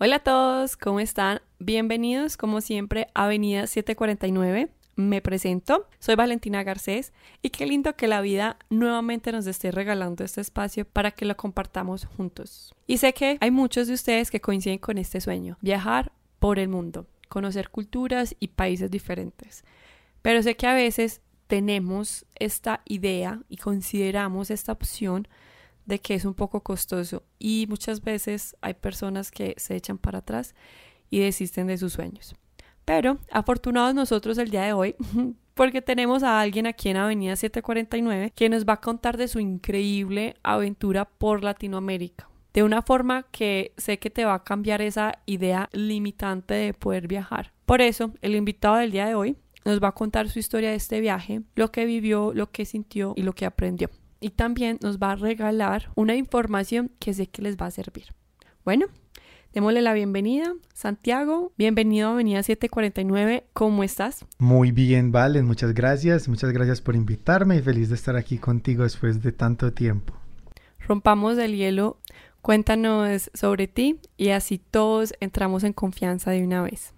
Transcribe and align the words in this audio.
Hola 0.00 0.16
a 0.16 0.20
todos, 0.20 0.76
¿cómo 0.76 1.00
están? 1.00 1.40
Bienvenidos 1.58 2.36
como 2.36 2.60
siempre 2.60 3.08
a 3.14 3.24
Avenida 3.24 3.66
749. 3.66 4.68
Me 4.94 5.20
presento, 5.20 5.88
soy 5.98 6.14
Valentina 6.14 6.62
Garcés 6.62 7.12
y 7.42 7.50
qué 7.50 7.66
lindo 7.66 7.96
que 7.96 8.06
la 8.06 8.20
vida 8.20 8.58
nuevamente 8.70 9.32
nos 9.32 9.48
esté 9.48 9.72
regalando 9.72 10.22
este 10.22 10.40
espacio 10.40 10.84
para 10.84 11.10
que 11.10 11.24
lo 11.24 11.36
compartamos 11.36 12.04
juntos. 12.04 12.76
Y 12.86 12.98
sé 12.98 13.12
que 13.12 13.38
hay 13.40 13.50
muchos 13.50 13.88
de 13.88 13.94
ustedes 13.94 14.30
que 14.30 14.40
coinciden 14.40 14.78
con 14.78 14.98
este 14.98 15.20
sueño, 15.20 15.58
viajar 15.62 16.12
por 16.38 16.60
el 16.60 16.68
mundo, 16.68 17.08
conocer 17.28 17.68
culturas 17.68 18.36
y 18.38 18.48
países 18.48 18.92
diferentes. 18.92 19.64
Pero 20.22 20.44
sé 20.44 20.56
que 20.56 20.68
a 20.68 20.74
veces 20.74 21.22
tenemos 21.48 22.24
esta 22.36 22.82
idea 22.84 23.42
y 23.48 23.56
consideramos 23.56 24.52
esta 24.52 24.70
opción 24.70 25.26
de 25.88 25.98
que 25.98 26.14
es 26.14 26.24
un 26.24 26.34
poco 26.34 26.60
costoso 26.60 27.24
y 27.38 27.66
muchas 27.68 28.02
veces 28.02 28.54
hay 28.60 28.74
personas 28.74 29.30
que 29.30 29.54
se 29.56 29.74
echan 29.74 29.96
para 29.96 30.18
atrás 30.18 30.54
y 31.10 31.18
desisten 31.20 31.66
de 31.66 31.78
sus 31.78 31.94
sueños. 31.94 32.36
Pero 32.84 33.18
afortunados 33.32 33.94
nosotros 33.94 34.36
el 34.38 34.50
día 34.50 34.62
de 34.62 34.74
hoy 34.74 34.94
porque 35.54 35.82
tenemos 35.82 36.22
a 36.22 36.40
alguien 36.40 36.66
aquí 36.66 36.90
en 36.90 36.98
Avenida 36.98 37.36
749 37.36 38.32
que 38.36 38.50
nos 38.50 38.66
va 38.66 38.74
a 38.74 38.80
contar 38.80 39.16
de 39.16 39.28
su 39.28 39.40
increíble 39.40 40.36
aventura 40.42 41.06
por 41.06 41.42
Latinoamérica. 41.42 42.28
De 42.52 42.62
una 42.62 42.82
forma 42.82 43.24
que 43.30 43.72
sé 43.78 43.98
que 43.98 44.10
te 44.10 44.24
va 44.24 44.34
a 44.34 44.44
cambiar 44.44 44.82
esa 44.82 45.18
idea 45.26 45.70
limitante 45.72 46.54
de 46.54 46.74
poder 46.74 47.08
viajar. 47.08 47.52
Por 47.64 47.80
eso, 47.80 48.12
el 48.20 48.34
invitado 48.34 48.76
del 48.76 48.90
día 48.90 49.06
de 49.06 49.14
hoy 49.14 49.36
nos 49.64 49.82
va 49.82 49.88
a 49.88 49.92
contar 49.92 50.28
su 50.28 50.38
historia 50.38 50.70
de 50.70 50.76
este 50.76 51.00
viaje, 51.00 51.42
lo 51.54 51.70
que 51.70 51.84
vivió, 51.84 52.32
lo 52.34 52.50
que 52.50 52.64
sintió 52.64 53.14
y 53.16 53.22
lo 53.22 53.34
que 53.34 53.46
aprendió 53.46 53.90
y 54.20 54.30
también 54.30 54.78
nos 54.82 54.98
va 54.98 55.12
a 55.12 55.16
regalar 55.16 55.90
una 55.94 56.16
información 56.16 56.90
que 56.98 57.14
sé 57.14 57.26
que 57.28 57.42
les 57.42 57.56
va 57.56 57.66
a 57.66 57.70
servir. 57.70 58.14
Bueno, 58.64 58.86
démosle 59.52 59.82
la 59.82 59.92
bienvenida. 59.92 60.54
Santiago, 60.74 61.52
bienvenido 61.56 62.08
a 62.08 62.12
Avenida 62.12 62.42
749. 62.42 63.46
¿Cómo 63.52 63.84
estás? 63.84 64.24
Muy 64.38 64.72
bien, 64.72 65.12
Valen. 65.12 65.46
Muchas 65.46 65.74
gracias. 65.74 66.28
Muchas 66.28 66.52
gracias 66.52 66.80
por 66.80 66.96
invitarme 66.96 67.56
y 67.56 67.62
feliz 67.62 67.88
de 67.88 67.94
estar 67.94 68.16
aquí 68.16 68.38
contigo 68.38 68.82
después 68.82 69.22
de 69.22 69.32
tanto 69.32 69.72
tiempo. 69.72 70.14
Rompamos 70.86 71.38
el 71.38 71.56
hielo. 71.56 71.98
Cuéntanos 72.40 73.30
sobre 73.34 73.66
ti 73.66 74.00
y 74.16 74.28
así 74.28 74.58
todos 74.58 75.12
entramos 75.20 75.64
en 75.64 75.72
confianza 75.72 76.30
de 76.30 76.42
una 76.42 76.62
vez. 76.62 76.94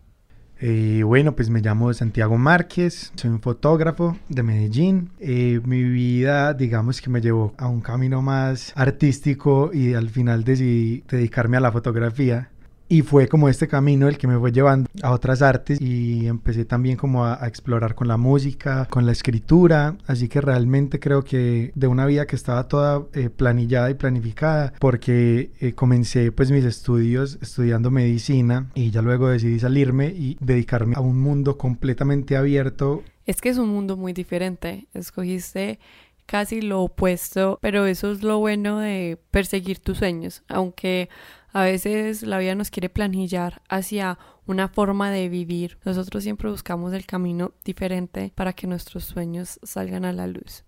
Eh, 0.63 1.03
bueno, 1.05 1.35
pues 1.35 1.49
me 1.49 1.63
llamo 1.63 1.93
Santiago 1.95 2.37
Márquez, 2.37 3.13
soy 3.15 3.31
un 3.31 3.41
fotógrafo 3.41 4.19
de 4.29 4.43
Medellín. 4.43 5.11
Eh, 5.19 5.59
mi 5.65 5.83
vida, 5.83 6.53
digamos 6.53 7.01
que 7.01 7.09
me 7.09 7.23
llevó 7.23 7.55
a 7.57 7.67
un 7.67 7.81
camino 7.81 8.21
más 8.21 8.75
artístico 8.77 9.71
y 9.73 9.95
al 9.95 10.11
final 10.11 10.45
decidí 10.45 11.03
dedicarme 11.09 11.57
a 11.57 11.61
la 11.61 11.73
fotografía. 11.73 12.51
Y 12.93 13.03
fue 13.03 13.29
como 13.29 13.49
este 13.49 13.69
camino 13.69 14.09
el 14.09 14.19
que 14.19 14.27
me 14.27 14.37
fue 14.37 14.51
llevando 14.51 14.91
a 15.01 15.13
otras 15.13 15.43
artes 15.43 15.81
y 15.81 16.27
empecé 16.27 16.65
también 16.65 16.97
como 16.97 17.25
a, 17.25 17.47
explorar 17.47 17.95
con 17.95 18.09
la 18.09 18.17
música, 18.17 18.89
con 18.91 19.07
la 19.07 19.13
escritura. 19.13 19.97
Así 20.09 20.27
que 20.27 20.41
realmente 20.41 20.99
creo 20.99 21.23
que 21.23 21.71
de 21.77 21.87
una 21.87 22.05
vida 22.05 22.27
que 22.27 22.35
estaba 22.35 22.67
toda 22.67 23.07
eh, 23.13 23.31
planillada 23.31 23.93
y 23.93 23.95
planificada, 23.95 24.73
porque 24.81 25.53
eh, 25.61 25.73
comencé 25.73 26.33
pues 26.33 26.51
mis 26.51 26.65
estudios 26.65 27.39
estudiando 27.41 27.93
medicina 27.93 28.69
y 28.75 28.91
ya 28.91 29.03
luego 29.03 29.29
decidí 29.29 29.61
salirme 29.61 30.09
y 30.09 30.37
dedicarme 30.41 30.97
a 30.97 31.01
un 31.01 31.21
mundo 31.21 31.57
completamente 31.57 32.37
abierto. 32.37 33.05
Es 33.25 33.41
que 33.41 33.51
es 33.51 33.59
un 33.59 33.69
mundo 33.69 33.97
muy 33.97 34.13
diferente. 34.13 34.89
Escogiste 34.95 35.79
casi 36.27 36.61
lo 36.61 36.83
opuesto, 36.83 37.61
pero 37.61 37.87
eso 37.87 38.11
es 38.11 38.25
lo 38.25 38.39
bueno 38.39 38.81
de 38.81 39.17
perseguir 39.31 39.79
tus 39.79 39.99
sueños, 39.99 40.43
aunque 40.49 41.09
a 41.53 41.65
veces 41.65 42.23
la 42.23 42.39
vida 42.39 42.55
nos 42.55 42.71
quiere 42.71 42.89
planillar 42.89 43.63
hacia 43.69 44.19
una 44.47 44.69
forma 44.69 45.11
de 45.11 45.29
vivir. 45.29 45.79
Nosotros 45.85 46.23
siempre 46.23 46.51
buscamos 46.51 46.93
el 46.93 47.07
camino 47.07 47.53
diferente 47.65 48.33
para 48.35 48.53
que 48.53 48.67
nuestros 48.67 49.05
sueños 49.05 49.59
salgan 49.63 50.05
a 50.05 50.13
la 50.13 50.27
luz. 50.27 50.65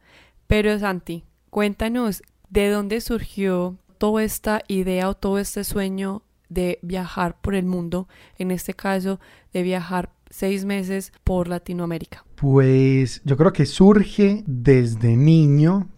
Pero 0.46 0.78
Santi, 0.78 1.24
cuéntanos 1.50 2.22
de 2.50 2.68
dónde 2.68 3.00
surgió 3.00 3.78
toda 3.98 4.24
esta 4.24 4.62
idea 4.68 5.08
o 5.08 5.14
todo 5.14 5.38
este 5.38 5.64
sueño 5.64 6.22
de 6.48 6.78
viajar 6.82 7.40
por 7.40 7.54
el 7.54 7.64
mundo, 7.64 8.08
en 8.36 8.50
este 8.50 8.74
caso 8.74 9.20
de 9.52 9.62
viajar 9.62 10.12
seis 10.28 10.64
meses 10.64 11.12
por 11.24 11.48
Latinoamérica. 11.48 12.24
Pues 12.36 13.22
yo 13.24 13.36
creo 13.36 13.52
que 13.52 13.66
surge 13.66 14.42
desde 14.46 15.16
niño 15.16 15.88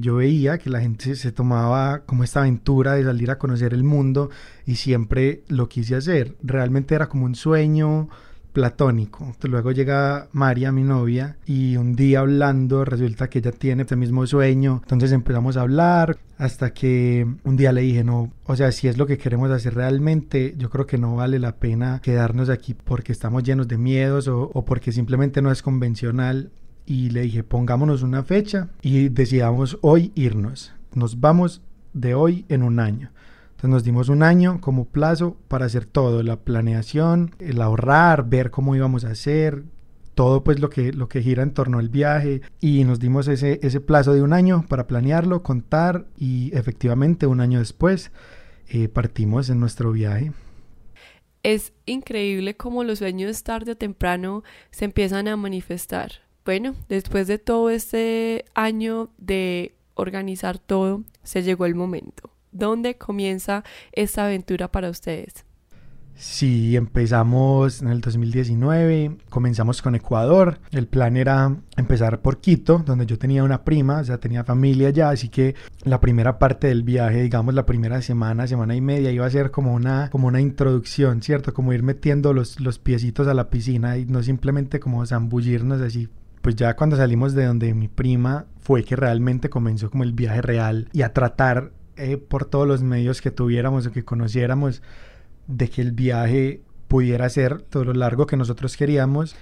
yo 0.00 0.16
veía 0.16 0.58
que 0.58 0.70
la 0.70 0.80
gente 0.80 1.14
se 1.16 1.32
tomaba 1.32 2.00
como 2.00 2.24
esta 2.24 2.40
aventura 2.40 2.94
de 2.94 3.04
salir 3.04 3.30
a 3.30 3.38
conocer 3.38 3.74
el 3.74 3.84
mundo 3.84 4.30
y 4.66 4.76
siempre 4.76 5.42
lo 5.48 5.68
quise 5.68 5.96
hacer. 5.96 6.36
Realmente 6.42 6.94
era 6.94 7.08
como 7.08 7.24
un 7.24 7.34
sueño 7.34 8.08
platónico. 8.52 9.34
Luego 9.42 9.72
llega 9.72 10.28
María, 10.32 10.72
mi 10.72 10.82
novia, 10.82 11.36
y 11.46 11.76
un 11.76 11.94
día 11.94 12.20
hablando 12.20 12.84
resulta 12.84 13.28
que 13.28 13.38
ella 13.38 13.52
tiene 13.52 13.82
este 13.82 13.96
mismo 13.96 14.26
sueño. 14.26 14.80
Entonces 14.82 15.12
empezamos 15.12 15.56
a 15.56 15.60
hablar 15.60 16.18
hasta 16.38 16.72
que 16.72 17.26
un 17.44 17.56
día 17.56 17.72
le 17.72 17.82
dije, 17.82 18.04
no, 18.04 18.32
o 18.44 18.56
sea, 18.56 18.72
si 18.72 18.88
es 18.88 18.98
lo 18.98 19.06
que 19.06 19.18
queremos 19.18 19.50
hacer 19.50 19.74
realmente, 19.74 20.54
yo 20.56 20.70
creo 20.70 20.86
que 20.86 20.98
no 20.98 21.14
vale 21.16 21.38
la 21.38 21.56
pena 21.56 22.00
quedarnos 22.02 22.48
aquí 22.48 22.74
porque 22.74 23.12
estamos 23.12 23.42
llenos 23.42 23.68
de 23.68 23.78
miedos 23.78 24.28
o 24.28 24.64
porque 24.64 24.92
simplemente 24.92 25.42
no 25.42 25.52
es 25.52 25.62
convencional 25.62 26.50
y 26.88 27.10
le 27.10 27.20
dije, 27.20 27.44
pongámonos 27.44 28.02
una 28.02 28.22
fecha 28.22 28.70
y 28.80 29.10
decidamos 29.10 29.76
hoy 29.82 30.10
irnos. 30.14 30.72
Nos 30.94 31.20
vamos 31.20 31.60
de 31.92 32.14
hoy 32.14 32.46
en 32.48 32.62
un 32.62 32.80
año. 32.80 33.10
Entonces 33.50 33.70
nos 33.70 33.84
dimos 33.84 34.08
un 34.08 34.22
año 34.22 34.62
como 34.62 34.86
plazo 34.86 35.36
para 35.48 35.66
hacer 35.66 35.84
todo, 35.84 36.22
la 36.22 36.36
planeación, 36.36 37.34
el 37.40 37.60
ahorrar, 37.60 38.30
ver 38.30 38.50
cómo 38.50 38.74
íbamos 38.74 39.04
a 39.04 39.10
hacer, 39.10 39.64
todo 40.14 40.42
pues 40.42 40.60
lo 40.60 40.70
que, 40.70 40.94
lo 40.94 41.10
que 41.10 41.20
gira 41.20 41.42
en 41.42 41.52
torno 41.52 41.78
al 41.78 41.90
viaje 41.90 42.40
y 42.58 42.84
nos 42.84 42.98
dimos 43.00 43.28
ese, 43.28 43.60
ese 43.62 43.80
plazo 43.80 44.14
de 44.14 44.22
un 44.22 44.32
año 44.32 44.64
para 44.66 44.86
planearlo, 44.86 45.42
contar 45.42 46.06
y 46.16 46.56
efectivamente 46.56 47.26
un 47.26 47.40
año 47.42 47.58
después 47.58 48.12
eh, 48.66 48.88
partimos 48.88 49.50
en 49.50 49.60
nuestro 49.60 49.92
viaje. 49.92 50.32
Es 51.42 51.74
increíble 51.84 52.56
cómo 52.56 52.82
los 52.82 53.00
sueños 53.00 53.42
tarde 53.42 53.72
o 53.72 53.76
temprano 53.76 54.42
se 54.70 54.86
empiezan 54.86 55.28
a 55.28 55.36
manifestar. 55.36 56.27
Bueno, 56.48 56.74
después 56.88 57.26
de 57.26 57.36
todo 57.36 57.68
este 57.68 58.46
año 58.54 59.10
de 59.18 59.74
organizar 59.92 60.58
todo, 60.58 61.04
se 61.22 61.42
llegó 61.42 61.66
el 61.66 61.74
momento. 61.74 62.30
¿Dónde 62.52 62.96
comienza 62.96 63.64
esta 63.92 64.24
aventura 64.24 64.72
para 64.72 64.88
ustedes? 64.88 65.44
Sí, 66.14 66.74
empezamos 66.74 67.82
en 67.82 67.88
el 67.88 68.00
2019, 68.00 69.18
comenzamos 69.28 69.82
con 69.82 69.94
Ecuador. 69.94 70.58
El 70.70 70.86
plan 70.86 71.18
era 71.18 71.54
empezar 71.76 72.22
por 72.22 72.40
Quito, 72.40 72.78
donde 72.78 73.04
yo 73.04 73.18
tenía 73.18 73.44
una 73.44 73.62
prima, 73.62 74.00
o 74.00 74.04
sea, 74.04 74.16
tenía 74.16 74.42
familia 74.42 74.88
allá, 74.88 75.10
así 75.10 75.28
que 75.28 75.54
la 75.82 76.00
primera 76.00 76.38
parte 76.38 76.68
del 76.68 76.82
viaje, 76.82 77.24
digamos 77.24 77.52
la 77.52 77.66
primera 77.66 78.00
semana, 78.00 78.46
semana 78.46 78.74
y 78.74 78.80
media, 78.80 79.12
iba 79.12 79.26
a 79.26 79.30
ser 79.30 79.50
como 79.50 79.74
una, 79.74 80.08
como 80.08 80.28
una 80.28 80.40
introducción, 80.40 81.20
¿cierto? 81.20 81.52
Como 81.52 81.74
ir 81.74 81.82
metiendo 81.82 82.32
los, 82.32 82.58
los 82.58 82.78
piecitos 82.78 83.28
a 83.28 83.34
la 83.34 83.50
piscina 83.50 83.98
y 83.98 84.06
no 84.06 84.22
simplemente 84.22 84.80
como 84.80 85.04
zambullirnos 85.04 85.82
así 85.82 86.08
pues 86.42 86.56
ya 86.56 86.76
cuando 86.76 86.96
salimos 86.96 87.34
de 87.34 87.46
donde 87.46 87.74
mi 87.74 87.88
prima 87.88 88.46
fue 88.60 88.84
que 88.84 88.96
realmente 88.96 89.50
comenzó 89.50 89.90
como 89.90 90.04
el 90.04 90.12
viaje 90.12 90.42
real 90.42 90.88
y 90.92 91.02
a 91.02 91.12
tratar 91.12 91.72
eh, 91.96 92.16
por 92.16 92.44
todos 92.44 92.66
los 92.66 92.82
medios 92.82 93.20
que 93.20 93.30
tuviéramos 93.30 93.86
o 93.86 93.92
que 93.92 94.04
conociéramos 94.04 94.82
de 95.46 95.68
que 95.68 95.82
el 95.82 95.92
viaje 95.92 96.62
pudiera 96.86 97.28
ser 97.28 97.60
todo 97.62 97.84
lo 97.84 97.92
largo 97.92 98.26
que 98.26 98.36
nosotros 98.36 98.76
queríamos. 98.76 99.36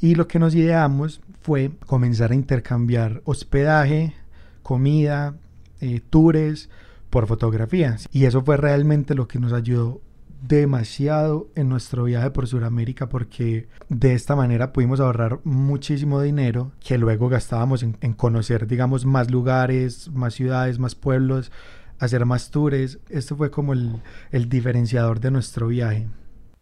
Y 0.00 0.14
lo 0.14 0.26
que 0.26 0.38
nos 0.38 0.54
ideamos 0.54 1.20
fue 1.42 1.72
comenzar 1.86 2.32
a 2.32 2.34
intercambiar 2.34 3.20
hospedaje, 3.24 4.14
comida, 4.62 5.34
eh, 5.80 6.00
tours 6.08 6.70
por 7.10 7.26
fotografías. 7.26 8.08
Y 8.12 8.24
eso 8.24 8.42
fue 8.42 8.56
realmente 8.56 9.14
lo 9.14 9.28
que 9.28 9.38
nos 9.38 9.52
ayudó 9.52 10.00
demasiado 10.42 11.48
en 11.54 11.68
nuestro 11.68 12.04
viaje 12.04 12.30
por 12.30 12.46
Sudamérica 12.46 13.08
porque 13.08 13.68
de 13.88 14.14
esta 14.14 14.36
manera 14.36 14.72
pudimos 14.72 15.00
ahorrar 15.00 15.40
muchísimo 15.44 16.20
dinero 16.20 16.72
que 16.80 16.98
luego 16.98 17.28
gastábamos 17.28 17.82
en, 17.82 18.12
conocer, 18.14 18.66
digamos, 18.66 19.04
más 19.04 19.30
lugares, 19.30 20.10
más 20.10 20.34
ciudades, 20.34 20.78
más 20.78 20.94
pueblos, 20.94 21.52
hacer 21.98 22.24
más 22.24 22.50
tours. 22.50 22.98
Esto 23.08 23.36
fue 23.36 23.50
como 23.50 23.72
el, 23.72 24.00
el 24.30 24.48
diferenciador 24.48 25.20
de 25.20 25.30
nuestro 25.30 25.68
viaje. 25.68 26.08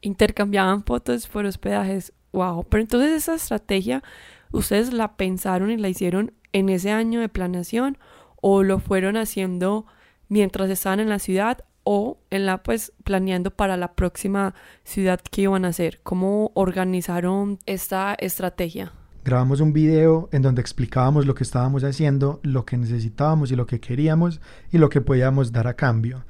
Intercambiaban 0.01 0.85
fotos 0.85 1.27
por 1.27 1.45
hospedajes. 1.45 2.13
Wow. 2.33 2.67
Pero 2.69 2.83
entonces 2.83 3.13
esa 3.13 3.35
estrategia, 3.35 4.03
¿ustedes 4.51 4.93
la 4.93 5.17
pensaron 5.17 5.71
y 5.71 5.77
la 5.77 5.89
hicieron 5.89 6.33
en 6.53 6.69
ese 6.69 6.91
año 6.91 7.21
de 7.21 7.29
planeación 7.29 7.99
o 8.41 8.63
lo 8.63 8.79
fueron 8.81 9.17
haciendo 9.17 9.87
mientras 10.29 10.71
estaban 10.71 11.01
en 11.01 11.09
la 11.09 11.19
ciudad 11.19 11.65
o 11.91 12.19
en 12.29 12.45
la 12.45 12.63
pues 12.63 12.93
planeando 13.03 13.51
para 13.51 13.79
la 13.79 13.95
próxima 13.95 14.55
ciudad 14.85 15.21
que 15.31 15.41
iban 15.41 15.65
a 15.65 15.69
hacer? 15.69 16.01
¿Cómo 16.03 16.53
organizaron 16.53 17.59
esta 17.65 18.15
estrategia? 18.19 18.93
Grabamos 19.25 19.63
un 19.63 19.73
video 19.73 20.29
en 20.31 20.43
donde 20.43 20.61
explicábamos 20.61 21.25
lo 21.25 21.35
que 21.35 21.45
estábamos 21.45 21.85
haciendo, 21.85 22.41
lo 22.43 22.67
que 22.67 22.77
necesitábamos 22.77 23.53
y 23.53 23.57
lo 23.57 23.65
que 23.65 23.81
queríamos 23.81 24.43
y 24.71 24.77
lo 24.77 24.91
que 24.91 25.01
podíamos 25.01 25.51
dar 25.51 25.67
a 25.67 25.77
cambio. 25.77 26.27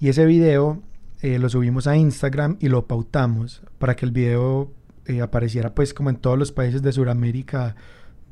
Y 0.00 0.08
ese 0.08 0.26
video 0.26 0.82
eh, 1.22 1.38
lo 1.38 1.48
subimos 1.50 1.86
a 1.86 1.96
Instagram 1.96 2.56
y 2.58 2.68
lo 2.68 2.88
pautamos 2.88 3.62
para 3.78 3.94
que 3.94 4.06
el 4.06 4.10
video 4.10 4.72
eh, 5.04 5.20
apareciera 5.20 5.72
pues 5.72 5.94
como 5.94 6.10
en 6.10 6.16
todos 6.16 6.36
los 6.36 6.50
países 6.50 6.82
de 6.82 6.90
Sudamérica 6.90 7.76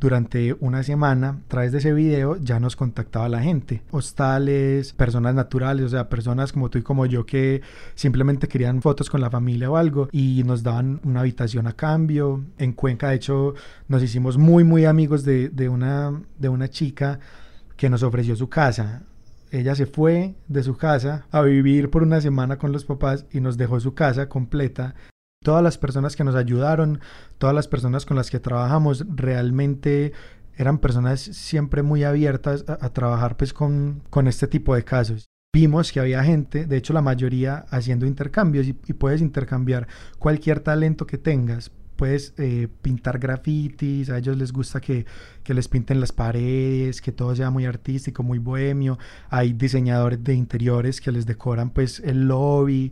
durante 0.05 0.55
una 0.61 0.83
semana, 0.83 1.31
a 1.31 1.49
través 1.49 1.73
de 1.73 1.79
ese 1.79 1.95
video 1.95 2.37
ya 2.37 2.61
nos 2.61 2.77
contactaba 2.77 3.27
la 3.31 3.41
gente, 3.41 3.83
hostales, 3.91 4.93
personas 4.93 5.35
naturales, 5.35 5.87
o 5.87 5.89
sea, 5.89 6.11
personas 6.11 6.53
como 6.53 6.69
tú 6.69 6.77
y 6.77 6.83
como 6.83 7.07
yo 7.07 7.25
que 7.25 7.63
simplemente 7.95 8.47
querían 8.47 8.83
fotos 8.83 9.09
con 9.09 9.23
la 9.23 9.31
familia 9.31 9.71
o 9.71 9.79
algo 9.79 10.11
y 10.13 10.43
nos 10.45 10.63
daban 10.63 11.01
una 11.05 11.21
habitación 11.21 11.67
a 11.67 11.73
cambio. 11.73 12.45
En 12.59 12.75
Cuenca, 12.75 13.09
de 13.09 13.17
hecho, 13.17 13.55
nos 13.89 14.03
hicimos 14.03 14.37
muy, 14.37 14.63
muy 14.63 14.85
amigos 14.85 15.25
de, 15.25 15.49
de 15.49 15.71
una, 15.71 16.21
de 16.39 16.51
una 16.51 16.69
chica 16.69 17.19
que 17.79 17.89
nos 17.89 18.03
ofreció 18.03 18.37
su 18.37 18.51
casa. 18.51 19.05
Ella 19.51 19.75
se 19.75 19.87
fue 19.87 20.35
de 20.49 20.63
su 20.63 20.77
casa 20.77 21.25
a 21.31 21.41
vivir 21.41 21.89
por 21.89 22.03
una 22.03 22.21
semana 22.21 22.59
con 22.59 22.73
los 22.73 22.85
papás 22.85 23.25
y 23.33 23.41
nos 23.41 23.57
dejó 23.57 23.81
su 23.81 23.95
casa 23.95 24.29
completa 24.29 24.95
todas 25.45 25.63
las 25.63 25.79
personas 25.79 26.17
que 26.17 26.25
nos 26.25 26.35
ayudaron, 26.35 27.01
todas 27.39 27.55
las 27.55 27.69
personas 27.69 28.07
con 28.07 28.17
las 28.17 28.31
que 28.31 28.41
trabajamos, 28.41 29.05
realmente 29.15 30.13
eran 30.57 30.79
personas 30.79 31.21
siempre 31.21 31.83
muy 31.83 32.03
abiertas 32.03 32.65
a, 32.67 32.89
trabajar 32.91 33.37
pues 33.37 33.53
con, 33.53 34.03
con, 34.09 34.27
este 34.27 34.49
tipo 34.49 34.75
de 34.75 34.85
casos. 34.85 35.27
Vimos 35.55 35.93
que 35.93 36.01
había 36.01 36.25
gente, 36.25 36.65
de 36.65 36.77
hecho 36.79 36.95
la 36.95 37.03
mayoría, 37.03 37.67
haciendo 37.69 38.07
intercambios 38.07 38.67
y, 38.67 38.73
puedes 38.73 39.21
intercambiar 39.21 39.87
cualquier 40.19 40.61
talento 40.61 41.07
que 41.07 41.19
tengas. 41.19 41.71
Puedes 41.97 42.33
eh, 42.39 42.67
pintar 42.83 43.19
grafitis, 43.19 44.11
a 44.11 44.19
ellos 44.19 44.37
les 44.37 44.51
gusta 44.51 44.81
que, 44.81 45.05
que 45.45 45.55
les 45.55 45.69
pinten 45.69 46.01
las 46.01 46.11
paredes, 46.11 47.01
que 47.03 47.13
todo 47.13 47.37
sea 47.37 47.51
muy 47.51 47.67
artístico, 47.67 48.23
muy 48.23 48.39
bohemio. 48.39 48.99
Hay 49.29 49.53
diseñadores 49.53 50.25
de 50.25 50.35
interiores 50.35 51.01
que 51.01 51.13
les 51.13 51.27
decoran 51.27 51.71
pues 51.71 52.01
el 52.01 52.27
lobby 52.27 52.91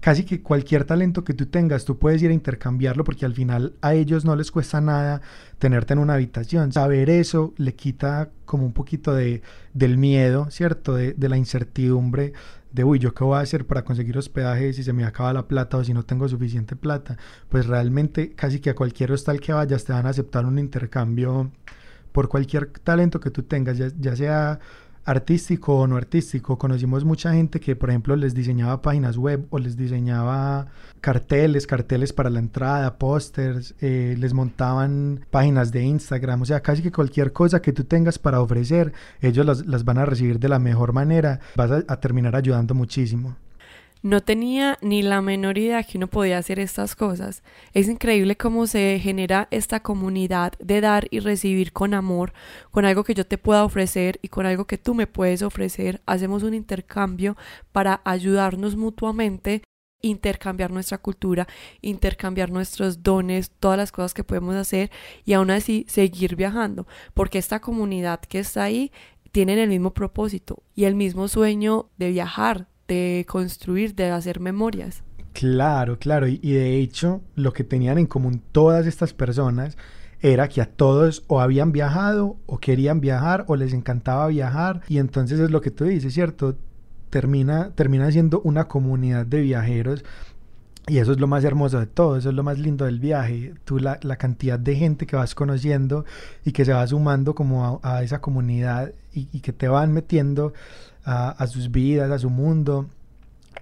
casi 0.00 0.24
que 0.24 0.42
cualquier 0.42 0.84
talento 0.84 1.24
que 1.24 1.34
tú 1.34 1.46
tengas, 1.46 1.84
tú 1.84 1.98
puedes 1.98 2.22
ir 2.22 2.30
a 2.30 2.34
intercambiarlo 2.34 3.04
porque 3.04 3.26
al 3.26 3.34
final 3.34 3.74
a 3.80 3.94
ellos 3.94 4.24
no 4.24 4.36
les 4.36 4.50
cuesta 4.50 4.80
nada 4.80 5.20
tenerte 5.58 5.92
en 5.92 5.98
una 5.98 6.14
habitación. 6.14 6.72
Saber 6.72 7.10
eso 7.10 7.54
le 7.56 7.74
quita 7.74 8.30
como 8.44 8.64
un 8.64 8.72
poquito 8.72 9.14
de, 9.14 9.42
del 9.74 9.98
miedo, 9.98 10.50
¿cierto? 10.50 10.94
De, 10.94 11.12
de 11.14 11.28
la 11.28 11.36
incertidumbre 11.36 12.32
de, 12.72 12.84
uy, 12.84 12.98
¿yo 12.98 13.14
qué 13.14 13.24
voy 13.24 13.36
a 13.38 13.40
hacer 13.40 13.66
para 13.66 13.82
conseguir 13.84 14.18
hospedaje 14.18 14.72
si 14.72 14.82
se 14.82 14.92
me 14.92 15.04
acaba 15.04 15.32
la 15.32 15.48
plata 15.48 15.78
o 15.78 15.84
si 15.84 15.94
no 15.94 16.04
tengo 16.04 16.28
suficiente 16.28 16.76
plata? 16.76 17.16
Pues 17.48 17.66
realmente 17.66 18.32
casi 18.32 18.60
que 18.60 18.70
a 18.70 18.74
cualquier 18.74 19.12
hostal 19.12 19.40
que 19.40 19.52
vayas 19.52 19.84
te 19.84 19.92
van 19.92 20.06
a 20.06 20.10
aceptar 20.10 20.44
un 20.44 20.58
intercambio 20.58 21.50
por 22.12 22.28
cualquier 22.28 22.66
talento 22.66 23.20
que 23.20 23.30
tú 23.30 23.42
tengas, 23.42 23.78
ya, 23.78 23.88
ya 23.98 24.16
sea 24.16 24.60
artístico 25.08 25.74
o 25.74 25.86
no 25.86 25.96
artístico. 25.96 26.58
Conocimos 26.58 27.02
mucha 27.04 27.32
gente 27.32 27.60
que, 27.60 27.74
por 27.74 27.88
ejemplo, 27.88 28.14
les 28.14 28.34
diseñaba 28.34 28.82
páginas 28.82 29.16
web 29.16 29.46
o 29.48 29.58
les 29.58 29.74
diseñaba 29.76 30.66
carteles, 31.00 31.66
carteles 31.66 32.12
para 32.12 32.28
la 32.28 32.40
entrada, 32.40 32.98
pósters, 32.98 33.74
eh, 33.80 34.16
les 34.18 34.34
montaban 34.34 35.24
páginas 35.30 35.72
de 35.72 35.82
Instagram, 35.82 36.42
o 36.42 36.44
sea, 36.44 36.60
casi 36.60 36.82
que 36.82 36.92
cualquier 36.92 37.32
cosa 37.32 37.62
que 37.62 37.72
tú 37.72 37.84
tengas 37.84 38.18
para 38.18 38.42
ofrecer, 38.42 38.92
ellos 39.22 39.46
las, 39.46 39.84
van 39.84 39.98
a 39.98 40.04
recibir 40.04 40.38
de 40.38 40.50
la 40.50 40.58
mejor 40.58 40.92
manera, 40.92 41.40
vas 41.56 41.70
a 41.70 42.00
terminar 42.00 42.36
ayudando 42.36 42.74
muchísimo. 42.74 43.36
No 44.02 44.20
tenía 44.20 44.78
ni 44.80 45.02
la 45.02 45.20
menor 45.20 45.58
idea 45.58 45.82
que 45.82 45.98
uno 45.98 46.06
podía 46.06 46.38
hacer 46.38 46.60
estas 46.60 46.94
cosas. 46.94 47.42
Es 47.72 47.88
increíble 47.88 48.36
cómo 48.36 48.68
se 48.68 49.00
genera 49.00 49.48
esta 49.50 49.80
comunidad 49.80 50.52
de 50.60 50.80
dar 50.80 51.08
y 51.10 51.18
recibir 51.18 51.72
con 51.72 51.94
amor, 51.94 52.32
con 52.70 52.84
algo 52.84 53.02
que 53.02 53.14
yo 53.14 53.26
te 53.26 53.38
pueda 53.38 53.64
ofrecer 53.64 54.20
y 54.22 54.28
con 54.28 54.46
algo 54.46 54.66
que 54.66 54.78
tú 54.78 54.94
me 54.94 55.08
puedes 55.08 55.42
ofrecer. 55.42 56.00
Hacemos 56.06 56.44
un 56.44 56.54
intercambio 56.54 57.36
para 57.72 58.00
ayudarnos 58.04 58.76
mutuamente, 58.76 59.62
intercambiar 60.00 60.70
nuestra 60.70 60.98
cultura, 60.98 61.48
intercambiar 61.80 62.50
nuestros 62.50 63.02
dones, 63.02 63.50
todas 63.58 63.78
las 63.78 63.90
cosas 63.90 64.14
que 64.14 64.22
podemos 64.22 64.54
hacer 64.54 64.92
y 65.24 65.32
aún 65.32 65.50
así 65.50 65.84
seguir 65.88 66.36
viajando, 66.36 66.86
porque 67.14 67.38
esta 67.38 67.60
comunidad 67.60 68.20
que 68.20 68.38
está 68.38 68.62
ahí 68.62 68.92
tiene 69.32 69.60
el 69.60 69.68
mismo 69.68 69.92
propósito 69.92 70.62
y 70.76 70.84
el 70.84 70.94
mismo 70.94 71.26
sueño 71.26 71.90
de 71.96 72.10
viajar, 72.10 72.68
de 72.88 73.24
construir, 73.28 73.94
de 73.94 74.10
hacer 74.10 74.40
memorias. 74.40 75.04
Claro, 75.32 75.98
claro, 75.98 76.26
y, 76.26 76.38
de 76.38 76.78
hecho 76.80 77.20
lo 77.36 77.52
que 77.52 77.62
tenían 77.62 77.98
en 77.98 78.06
común 78.06 78.42
todas 78.50 78.86
estas 78.86 79.12
personas 79.12 79.76
era 80.20 80.48
que 80.48 80.60
a 80.60 80.66
todos 80.66 81.22
o 81.28 81.40
habían 81.40 81.70
viajado 81.70 82.36
o 82.46 82.58
querían 82.58 83.00
viajar 83.00 83.44
o 83.46 83.54
les 83.54 83.72
encantaba 83.72 84.26
viajar 84.26 84.80
y 84.88 84.98
entonces 84.98 85.38
es 85.38 85.52
lo 85.52 85.60
que 85.60 85.70
tú 85.70 85.84
dices, 85.84 86.12
¿cierto? 86.12 86.56
Termina, 87.10 87.70
termina 87.76 88.10
siendo 88.10 88.40
una 88.40 88.66
comunidad 88.66 89.26
de 89.26 89.42
viajeros 89.42 90.04
y 90.88 90.98
eso 90.98 91.12
es 91.12 91.20
lo 91.20 91.28
más 91.28 91.44
hermoso 91.44 91.78
de 91.78 91.86
todo, 91.86 92.16
eso 92.16 92.30
es 92.30 92.34
lo 92.34 92.42
más 92.42 92.58
lindo 92.58 92.86
del 92.86 92.98
viaje, 92.98 93.54
tú 93.64 93.78
la, 93.78 94.00
la 94.02 94.16
cantidad 94.16 94.58
de 94.58 94.74
gente 94.74 95.06
que 95.06 95.14
vas 95.14 95.34
conociendo 95.34 96.04
y 96.44 96.52
que 96.52 96.64
se 96.64 96.72
va 96.72 96.84
sumando 96.86 97.34
como 97.34 97.80
a, 97.84 98.02
esa 98.02 98.20
comunidad 98.20 98.92
y, 99.12 99.28
y, 99.32 99.40
que 99.40 99.52
te 99.52 99.68
van 99.68 99.92
metiendo 99.92 100.52
a, 101.08 101.46
sus 101.46 101.70
vidas, 101.70 102.10
a 102.10 102.18
su 102.18 102.28
mundo. 102.28 102.86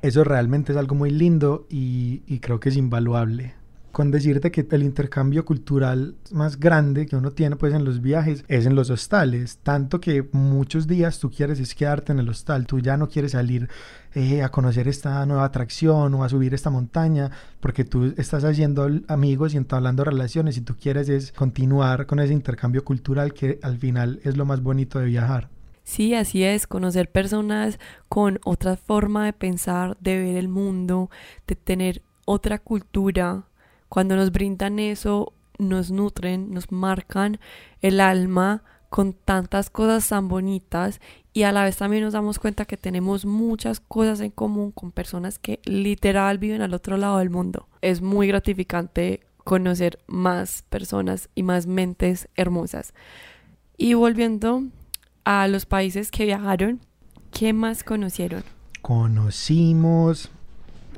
Eso 0.03 0.25
realmente 0.25 0.73
es 0.73 0.79
algo 0.79 0.95
muy 0.95 1.11
lindo 1.11 1.67
y, 1.71 2.39
creo 2.41 2.61
que 2.61 2.69
es 2.69 2.77
invaluable 2.77 3.55
con 3.93 4.11
decirte 4.11 4.51
que 4.51 4.67
el 4.73 4.83
intercambio 4.83 5.47
cultural 5.47 6.17
más 6.31 6.61
grande 6.61 7.07
que 7.07 7.17
uno 7.17 7.31
tiene 7.31 7.57
pues 7.57 7.73
en 7.73 7.83
los 7.83 8.03
viajes 8.03 8.45
es 8.47 8.67
en 8.67 8.75
los 8.75 8.91
hostales, 8.91 9.57
tanto 9.63 10.03
que 10.03 10.29
muchos 10.33 10.87
días 10.87 11.19
tú 11.19 11.31
quieres 11.31 11.61
es 11.61 11.75
quedarte 11.75 12.13
en 12.13 12.19
el 12.19 12.29
hostal, 12.29 12.67
tú 12.67 12.79
ya 12.79 12.99
no 12.99 13.09
quieres 13.09 13.33
salir 13.33 13.71
eh, 14.15 14.43
a 14.43 14.51
conocer 14.51 14.87
esta 14.87 15.25
nueva 15.25 15.47
atracción 15.47 16.13
o 16.13 16.25
a 16.25 16.29
subir 16.29 16.53
esta 16.53 16.69
montaña, 16.69 17.31
porque 17.59 17.85
tú 17.85 18.13
estás 18.19 18.45
haciendo 18.45 18.87
amigos 19.09 19.55
y 19.55 19.57
entablando 19.57 20.05
relaciones 20.05 20.59
y 20.59 20.61
tú 20.61 20.77
quieres 20.77 21.09
es 21.09 21.33
continuar 21.33 22.05
con 22.05 22.19
ese 22.21 22.35
intercambio 22.35 22.85
cultural 22.85 23.33
que 23.33 23.59
al 23.63 23.79
final 23.79 24.21
es 24.25 24.37
lo 24.37 24.45
más 24.45 24.63
bonito 24.63 24.99
de 24.99 25.07
viajar. 25.07 25.56
Sí, 25.87 26.15
así 26.15 26.43
es, 26.43 26.67
conocer 26.67 27.13
personas 27.13 27.79
con 28.09 28.41
otra 28.45 28.77
forma 28.77 29.25
de 29.25 29.33
pensar, 29.33 29.97
de 30.01 30.19
ver 30.19 30.37
el 30.37 30.49
mundo, 30.49 31.11
de 31.47 31.55
tener 31.55 32.03
otra 32.25 32.59
cultura. 32.59 33.45
Cuando 33.89 34.17
nos 34.17 34.33
brindan 34.33 34.81
eso, 34.81 35.33
nos 35.61 35.93
nutren, 35.93 36.51
nos 36.51 36.73
marcan 36.73 37.39
el 37.83 38.01
alma 38.01 38.65
con 38.91 39.13
tantas 39.13 39.71
cosas 39.71 40.09
tan 40.09 40.27
bonitas 40.27 41.01
y 41.33 41.45
a 41.45 41.53
la 41.53 41.63
vez 41.63 41.77
también 41.77 42.03
nos 42.03 42.15
damos 42.15 42.41
cuenta 42.41 42.65
que 42.65 42.77
tenemos 42.77 43.25
muchas 43.25 43.79
cosas 43.79 44.19
en 44.21 44.33
común 44.33 44.73
con 44.73 44.91
personas 44.91 45.39
que 45.39 45.61
literal 45.65 46.39
viven 46.39 46.63
al 46.63 46.75
otro 46.75 46.97
lado 46.97 47.19
del 47.19 47.31
mundo. 47.31 47.69
Es 47.81 48.03
muy 48.03 48.27
gratificante 48.27 49.21
conocer 49.45 50.01
más 50.09 50.63
personas 50.63 51.29
y 51.37 51.45
más 51.45 51.69
mentes 51.69 52.29
hermosas. 52.35 52.93
Y 53.77 53.95
volviendo 53.95 54.65
a 55.27 55.49
los 55.49 55.67
países 55.67 56.13
que 56.13 56.25
viajaron, 56.25 56.81
¿qué 57.33 57.53
más 57.53 57.83
conocieron? 57.83 58.45
Conocimos, 58.81 60.31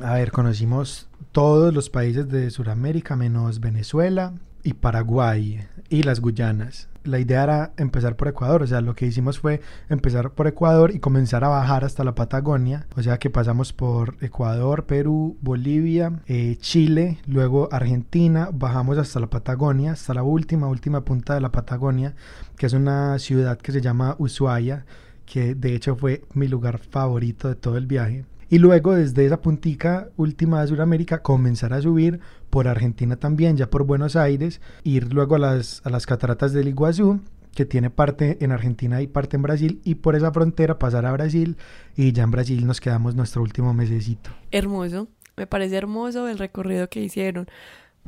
a 0.02 0.14
ver, 0.14 0.32
conocimos 0.32 1.08
todos 1.32 1.72
los 1.72 1.88
países 1.88 2.28
de 2.28 2.50
Sudamérica 2.50 3.16
menos 3.16 3.58
Venezuela 3.58 4.34
y 4.62 4.74
Paraguay 4.74 5.66
y 5.88 6.02
las 6.02 6.20
Guyanas. 6.20 6.88
La 7.04 7.18
idea 7.18 7.44
era 7.44 7.72
empezar 7.78 8.16
por 8.16 8.28
Ecuador, 8.28 8.62
o 8.62 8.66
sea, 8.66 8.80
lo 8.80 8.94
que 8.94 9.06
hicimos 9.06 9.38
fue 9.38 9.60
empezar 9.88 10.32
por 10.32 10.46
Ecuador 10.46 10.90
y 10.94 10.98
comenzar 10.98 11.42
a 11.42 11.48
bajar 11.48 11.84
hasta 11.84 12.04
la 12.04 12.14
Patagonia, 12.14 12.86
o 12.96 13.02
sea 13.02 13.18
que 13.18 13.30
pasamos 13.30 13.72
por 13.72 14.16
Ecuador, 14.20 14.84
Perú, 14.84 15.36
Bolivia, 15.40 16.20
eh, 16.26 16.56
Chile, 16.60 17.18
luego 17.26 17.68
Argentina, 17.72 18.50
bajamos 18.52 18.98
hasta 18.98 19.20
la 19.20 19.30
Patagonia, 19.30 19.92
hasta 19.92 20.12
la 20.12 20.22
última, 20.22 20.68
última 20.68 21.02
punta 21.02 21.34
de 21.34 21.40
la 21.40 21.52
Patagonia, 21.52 22.14
que 22.56 22.66
es 22.66 22.74
una 22.74 23.18
ciudad 23.18 23.56
que 23.58 23.72
se 23.72 23.80
llama 23.80 24.16
Ushuaia, 24.18 24.84
que 25.24 25.54
de 25.54 25.74
hecho 25.74 25.96
fue 25.96 26.24
mi 26.34 26.48
lugar 26.48 26.78
favorito 26.78 27.48
de 27.48 27.54
todo 27.54 27.78
el 27.78 27.86
viaje. 27.86 28.26
Y 28.50 28.58
luego 28.58 28.94
desde 28.94 29.26
esa 29.26 29.42
puntica 29.42 30.08
última 30.16 30.62
de 30.62 30.68
Sudamérica 30.68 31.22
comenzar 31.22 31.74
a 31.74 31.82
subir 31.82 32.20
por 32.50 32.68
Argentina 32.68 33.16
también, 33.16 33.56
ya 33.56 33.70
por 33.70 33.84
Buenos 33.84 34.16
Aires, 34.16 34.60
ir 34.84 35.12
luego 35.12 35.36
a 35.36 35.38
las, 35.38 35.82
a 35.84 35.90
las 35.90 36.06
cataratas 36.06 36.52
del 36.52 36.68
Iguazú, 36.68 37.20
que 37.54 37.64
tiene 37.64 37.90
parte 37.90 38.38
en 38.44 38.52
Argentina 38.52 39.02
y 39.02 39.06
parte 39.06 39.36
en 39.36 39.42
Brasil, 39.42 39.80
y 39.84 39.96
por 39.96 40.16
esa 40.16 40.32
frontera 40.32 40.78
pasar 40.78 41.06
a 41.06 41.12
Brasil, 41.12 41.56
y 41.96 42.12
ya 42.12 42.22
en 42.22 42.30
Brasil 42.30 42.66
nos 42.66 42.80
quedamos 42.80 43.14
nuestro 43.14 43.42
último 43.42 43.74
mesecito. 43.74 44.30
Hermoso, 44.50 45.08
me 45.36 45.46
parece 45.46 45.76
hermoso 45.76 46.28
el 46.28 46.38
recorrido 46.38 46.88
que 46.88 47.00
hicieron 47.00 47.48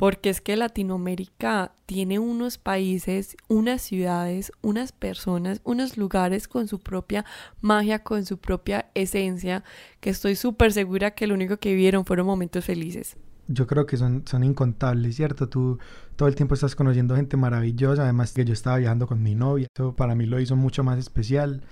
porque 0.01 0.31
es 0.31 0.41
que 0.41 0.57
Latinoamérica 0.57 1.73
tiene 1.85 2.19
unos 2.19 2.57
países, 2.57 3.37
unas 3.49 3.83
ciudades, 3.83 4.51
unas 4.63 4.93
personas, 4.93 5.61
unos 5.63 5.99
lugares 5.99 6.49
con 6.49 6.69
su 6.69 6.81
propia 6.81 7.27
magia, 7.61 8.03
con 8.03 8.25
su 8.25 8.39
propia 8.39 8.91
esencia, 8.95 9.63
que 10.01 10.09
estoy 10.09 10.37
súper 10.37 10.73
segura 10.73 11.11
que 11.11 11.27
lo 11.27 11.35
único 11.35 11.59
que 11.59 11.71
vivieron 11.75 12.07
fueron 12.07 12.27
momentos 12.27 12.65
felices. 12.65 13.19
Yo 13.53 13.67
creo 13.67 13.85
que 13.85 13.97
son, 13.97 14.23
son 14.27 14.45
incontables, 14.45 15.17
¿cierto? 15.17 15.49
Tú 15.49 15.79
todo 16.17 16.29
el 16.29 16.35
tiempo 16.35 16.55
estás 16.55 16.77
conociendo 16.77 17.17
gente 17.17 17.37
maravillosa, 17.37 18.05
además 18.05 18.33
que 18.33 18.45
yo 18.45 18.53
estaba 18.53 18.77
viajando 18.77 19.07
con 19.07 19.23
mi 19.23 19.35
novia, 19.35 19.67
eso 19.75 19.97
para 19.97 20.15
mí 20.15 20.27
lo 20.27 20.39
hizo 20.39 20.55
mucho 20.57 20.85
más 20.85 20.99
especial. 20.99 21.63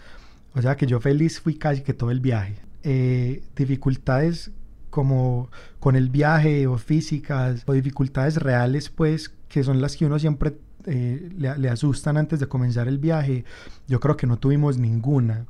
O 0.54 0.62
sea 0.62 0.76
que 0.76 0.86
yo 0.86 1.00
feliz 1.00 1.40
fui 1.40 1.54
casi 1.54 1.82
que 1.82 1.94
todo 1.94 2.10
el 2.10 2.20
viaje. 2.20 2.56
Eh, 2.82 3.42
dificultades 3.54 4.50
como 4.90 5.50
con 5.78 5.96
el 5.96 6.08
viaje 6.10 6.66
o 6.66 6.78
físicas 6.78 7.62
o 7.66 7.72
dificultades 7.72 8.36
reales, 8.36 8.88
pues, 8.88 9.30
que 9.48 9.62
son 9.62 9.80
las 9.80 9.96
que 9.96 10.06
uno 10.06 10.18
siempre 10.18 10.56
eh, 10.86 11.30
le, 11.36 11.68
asustan 11.68 12.16
antes 12.16 12.40
de 12.40 12.46
comenzar 12.46 12.88
el 12.88 12.98
viaje, 12.98 13.44
yo 13.88 14.00
creo 14.00 14.16
que 14.16 14.26
no 14.26 14.38
tuvimos 14.38 14.78
ninguna. 14.78 15.46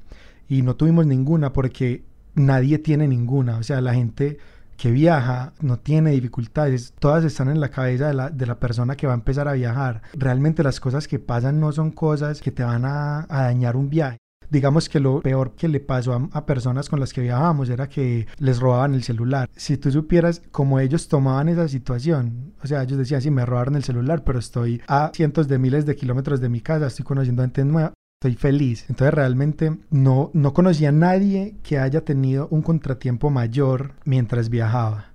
Y 0.48 0.62
no 0.62 0.76
tuvimos 0.76 1.06
ninguna 1.06 1.52
porque 1.52 2.02
nadie 2.34 2.78
tiene 2.78 3.06
ninguna. 3.06 3.58
O 3.58 3.62
sea, 3.62 3.80
la 3.80 3.94
gente 3.94 4.38
que 4.78 4.92
viaja 4.92 5.52
no 5.60 5.78
tiene 5.78 6.12
dificultades, 6.12 6.94
todas 6.98 7.24
están 7.24 7.48
en 7.48 7.60
la 7.60 7.68
cabeza 7.68 8.06
de 8.06 8.14
la, 8.14 8.30
de 8.30 8.46
la, 8.46 8.58
persona 8.58 8.96
que 8.96 9.06
va 9.06 9.12
a 9.12 9.16
empezar 9.16 9.48
a 9.48 9.52
viajar. 9.52 10.02
Realmente 10.14 10.62
las 10.62 10.80
cosas 10.80 11.08
que 11.08 11.18
pasan 11.18 11.60
no 11.60 11.72
son 11.72 11.90
cosas 11.90 12.40
que 12.40 12.52
te 12.52 12.62
van 12.62 12.84
a, 12.84 13.26
dañar 13.28 13.76
un 13.76 13.90
viaje. 13.90 14.18
Digamos 14.50 14.88
que 14.88 15.00
lo 15.00 15.20
peor 15.20 15.54
que 15.56 15.68
le 15.68 15.80
pasó 15.80 16.30
a, 16.32 16.46
personas 16.46 16.88
con 16.88 17.00
las 17.00 17.12
que 17.12 17.20
viajábamos 17.20 17.68
era 17.68 17.88
que 17.88 18.26
les 18.38 18.60
robaban 18.60 18.94
el 18.94 19.02
celular. 19.02 19.50
Si 19.54 19.76
tú 19.76 19.90
supieras 19.90 20.42
cómo 20.52 20.80
ellos 20.80 21.08
tomaban 21.08 21.48
esa 21.48 21.68
situación, 21.68 22.54
o 22.62 22.66
sea, 22.66 22.84
ellos 22.84 22.98
decían, 22.98 23.20
sí, 23.20 23.30
me 23.30 23.44
robaron 23.44 23.74
el 23.74 23.84
celular, 23.84 24.22
pero 24.24 24.38
estoy 24.38 24.80
a 24.86 25.10
cientos 25.12 25.48
de 25.48 25.58
miles 25.58 25.84
de 25.84 25.96
kilómetros 25.96 26.40
de 26.40 26.48
mi 26.48 26.60
casa, 26.60 26.86
estoy 26.86 27.04
conociendo 27.04 27.42
gente 27.42 27.64
nueva, 27.64 27.92
estoy 28.18 28.34
feliz. 28.34 28.84
Entonces 28.88 29.14
realmente 29.14 29.76
no, 29.90 30.30
no 30.34 30.52
conocía 30.52 30.88
a 30.88 30.92
nadie 30.92 31.54
que 31.62 31.78
haya 31.78 32.04
tenido 32.04 32.48
un 32.50 32.62
contratiempo 32.62 33.30
mayor 33.30 33.94
mientras 34.04 34.48
viajaba. 34.48 35.12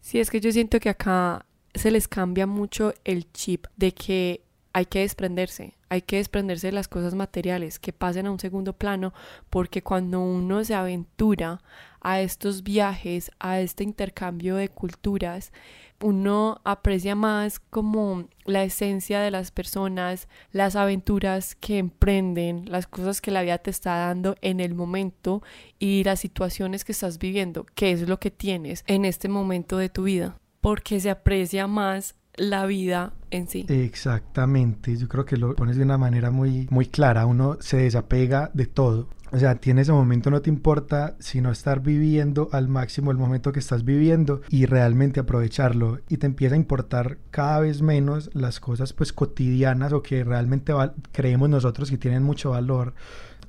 Sí, 0.00 0.18
es 0.18 0.30
que 0.30 0.40
yo 0.40 0.50
siento 0.50 0.80
que 0.80 0.88
acá 0.88 1.44
se 1.74 1.90
les 1.90 2.08
cambia 2.08 2.46
mucho 2.46 2.94
el 3.04 3.30
chip 3.32 3.66
de 3.76 3.92
que 3.92 4.40
hay 4.72 4.86
que 4.86 5.00
desprenderse, 5.00 5.74
hay 5.90 6.00
que 6.00 6.16
desprenderse 6.16 6.68
de 6.68 6.72
las 6.72 6.88
cosas 6.88 7.14
materiales 7.14 7.78
que 7.78 7.92
pasen 7.92 8.26
a 8.26 8.30
un 8.30 8.40
segundo 8.40 8.72
plano, 8.72 9.12
porque 9.50 9.82
cuando 9.82 10.20
uno 10.20 10.64
se 10.64 10.74
aventura 10.74 11.60
a 12.00 12.20
estos 12.22 12.62
viajes, 12.62 13.30
a 13.40 13.60
este 13.60 13.84
intercambio 13.84 14.56
de 14.56 14.70
culturas, 14.70 15.52
uno 16.00 16.60
aprecia 16.64 17.14
más 17.14 17.58
como 17.58 18.28
la 18.44 18.62
esencia 18.62 19.20
de 19.20 19.30
las 19.30 19.50
personas, 19.50 20.28
las 20.52 20.76
aventuras 20.76 21.54
que 21.54 21.78
emprenden, 21.78 22.70
las 22.70 22.86
cosas 22.86 23.20
que 23.20 23.30
la 23.30 23.42
vida 23.42 23.58
te 23.58 23.70
está 23.70 23.96
dando 23.96 24.36
en 24.40 24.60
el 24.60 24.74
momento 24.74 25.42
y 25.78 26.04
las 26.04 26.20
situaciones 26.20 26.84
que 26.84 26.92
estás 26.92 27.18
viviendo, 27.18 27.66
que 27.74 27.92
es 27.92 28.08
lo 28.08 28.20
que 28.20 28.30
tienes 28.30 28.84
en 28.86 29.04
este 29.04 29.28
momento 29.28 29.78
de 29.78 29.88
tu 29.88 30.04
vida, 30.04 30.38
porque 30.60 31.00
se 31.00 31.10
aprecia 31.10 31.66
más 31.66 32.14
la 32.38 32.66
vida 32.66 33.12
en 33.30 33.48
sí. 33.48 33.66
Exactamente, 33.68 34.96
yo 34.96 35.08
creo 35.08 35.24
que 35.24 35.36
lo 35.36 35.54
pones 35.54 35.76
de 35.76 35.82
una 35.82 35.98
manera 35.98 36.30
muy, 36.30 36.66
muy 36.70 36.86
clara, 36.86 37.26
uno 37.26 37.56
se 37.60 37.78
desapega 37.78 38.50
de 38.54 38.66
todo. 38.66 39.08
O 39.30 39.38
sea, 39.38 39.56
tiene 39.56 39.82
ese 39.82 39.92
momento, 39.92 40.30
no 40.30 40.40
te 40.40 40.48
importa 40.48 41.14
sino 41.18 41.50
estar 41.50 41.80
viviendo 41.80 42.48
al 42.52 42.68
máximo 42.68 43.10
el 43.10 43.18
momento 43.18 43.52
que 43.52 43.58
estás 43.58 43.84
viviendo 43.84 44.40
y 44.48 44.64
realmente 44.64 45.20
aprovecharlo. 45.20 46.00
Y 46.08 46.16
te 46.16 46.26
empieza 46.26 46.54
a 46.54 46.58
importar 46.58 47.18
cada 47.30 47.60
vez 47.60 47.82
menos 47.82 48.30
las 48.32 48.58
cosas 48.58 48.94
pues 48.94 49.12
cotidianas 49.12 49.92
o 49.92 50.02
que 50.02 50.24
realmente 50.24 50.72
creemos 51.12 51.50
nosotros 51.50 51.90
que 51.90 51.98
tienen 51.98 52.22
mucho 52.22 52.50
valor. 52.50 52.94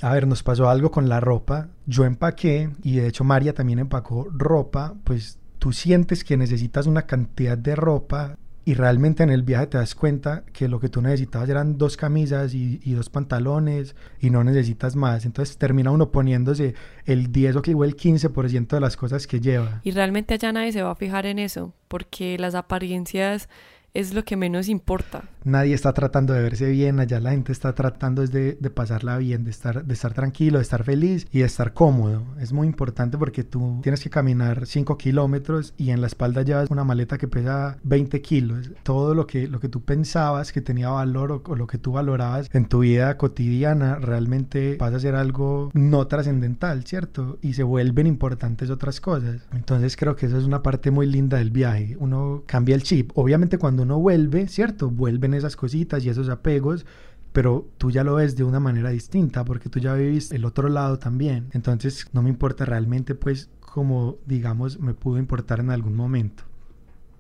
A 0.01 0.13
ver, 0.13 0.27
nos 0.27 0.43
pasó 0.43 0.69
algo 0.69 0.91
con 0.91 1.07
la 1.07 1.21
ropa. 1.21 1.69
Yo 1.85 2.03
empaqué 2.03 2.71
y 2.83 2.97
de 2.97 3.07
hecho 3.07 3.23
María 3.23 3.53
también 3.53 3.79
empacó 3.79 4.27
ropa, 4.31 4.95
pues 5.05 5.39
tú 5.59 5.71
sientes 5.71 6.23
que 6.23 6.37
necesitas 6.37 6.87
una 6.87 7.03
cantidad 7.03 7.57
de 7.57 7.75
ropa 7.75 8.37
y 8.69 8.75
realmente 8.75 9.23
en 9.23 9.31
el 9.31 9.41
viaje 9.41 9.65
te 9.65 9.79
das 9.79 9.95
cuenta 9.95 10.43
que 10.53 10.67
lo 10.67 10.79
que 10.79 10.89
tú 10.89 11.01
necesitabas 11.01 11.49
eran 11.49 11.79
dos 11.79 11.97
camisas 11.97 12.53
y, 12.53 12.77
dos 12.93 13.09
pantalones 13.09 13.95
y 14.19 14.29
no 14.29 14.43
necesitas 14.43 14.95
más. 14.95 15.25
Entonces 15.25 15.57
termina 15.57 15.89
uno 15.89 16.11
poniéndose 16.11 16.75
el 17.05 17.31
10 17.31 17.55
o 17.55 17.83
el 17.83 17.97
15% 17.97 18.67
de 18.67 18.79
las 18.79 18.95
cosas 18.95 19.25
que 19.25 19.39
lleva. 19.39 19.81
Y 19.83 19.89
realmente 19.89 20.35
allá 20.35 20.51
nadie 20.51 20.71
se 20.71 20.83
va 20.83 20.91
a 20.91 20.95
fijar 20.95 21.25
en 21.25 21.39
eso, 21.39 21.73
porque 21.87 22.37
las 22.37 22.53
apariencias 22.53 23.49
es 23.93 24.13
lo 24.13 24.23
que 24.23 24.37
menos 24.37 24.69
importa. 24.69 25.23
Nadie 25.43 25.73
está 25.73 25.93
tratando 25.93 26.33
de 26.33 26.41
verse 26.41 26.69
bien, 26.69 26.99
allá 26.99 27.19
la 27.19 27.31
gente 27.31 27.51
está 27.51 27.73
tratando 27.73 28.25
de, 28.27 28.53
pasarla 28.73 29.17
bien, 29.17 29.45
de 29.45 29.51
estar, 29.51 29.85
de 29.85 29.93
estar 29.93 30.13
tranquilo, 30.13 30.59
de 30.59 30.63
estar 30.63 30.83
feliz 30.83 31.27
y 31.31 31.39
de 31.39 31.45
estar 31.45 31.73
cómodo. 31.73 32.23
Es 32.39 32.51
muy 32.51 32.67
importante 32.67 33.17
porque 33.17 33.43
tú 33.43 33.79
tienes 33.81 34.01
que 34.01 34.09
caminar 34.09 34.65
5 34.65 34.97
kilómetros 34.97 35.73
y 35.77 35.91
en 35.91 36.01
la 36.01 36.07
espalda 36.07 36.41
llevas 36.41 36.69
una 36.69 36.83
maleta 36.83 37.17
que 37.17 37.27
pesa 37.27 37.77
20 37.83 38.21
kilos. 38.21 38.71
Todo 38.83 39.15
lo 39.15 39.27
que, 39.27 39.47
lo 39.47 39.59
que 39.59 39.69
tú 39.69 39.81
pensabas 39.81 40.51
que 40.51 40.61
tenía 40.61 40.89
valor 40.89 41.31
o, 41.31 41.43
o 41.45 41.55
lo 41.55 41.67
que 41.67 41.77
tú 41.77 41.93
valorabas 41.93 42.49
en 42.53 42.65
tu 42.65 42.79
vida 42.79 43.17
cotidiana 43.17 43.95
realmente 43.95 44.75
pasa 44.75 44.97
a 44.97 44.99
ser 44.99 45.15
algo 45.15 45.71
no 45.73 46.05
trascendental, 46.07 46.83
¿cierto? 46.83 47.39
Y 47.41 47.53
se 47.53 47.63
vuelven 47.63 48.07
importantes 48.07 48.69
otras 48.69 48.99
cosas. 48.99 49.47
Entonces 49.53 49.95
creo 49.95 50.15
que 50.15 50.25
esa 50.25 50.37
es 50.37 50.43
una 50.43 50.61
parte 50.61 50.91
muy 50.91 51.07
linda 51.07 51.37
del 51.37 51.51
viaje. 51.51 51.95
Uno 51.99 52.43
cambia 52.45 52.75
el 52.75 52.83
chip. 52.83 53.11
Obviamente 53.15 53.57
cuando 53.79 53.95
uno 53.95 54.01
vuelve, 54.01 54.47
¿cierto? 54.49 54.89
Vuelven 54.89 55.33
esas 55.33 55.55
cositas 55.55 56.03
y 56.03 56.09
esos 56.09 56.27
apegos, 56.27 56.85
pero 57.31 57.69
tú 57.77 57.91
ya 57.91 58.03
lo 58.03 58.15
ves 58.15 58.35
de 58.35 58.43
una 58.43 58.59
manera 58.59 58.89
distinta 58.89 59.45
porque 59.45 59.69
tú 59.69 59.79
ya 59.79 59.93
viviste 59.93 60.35
el 60.35 60.43
otro 60.43 60.67
lado 60.67 60.99
también. 60.99 61.49
Entonces 61.53 62.07
no 62.11 62.21
me 62.21 62.29
importa 62.29 62.65
realmente 62.65 63.15
pues 63.15 63.49
como 63.61 64.17
digamos 64.25 64.79
me 64.79 64.93
pudo 64.93 65.17
importar 65.17 65.61
en 65.61 65.71
algún 65.71 65.95
momento. 65.95 66.43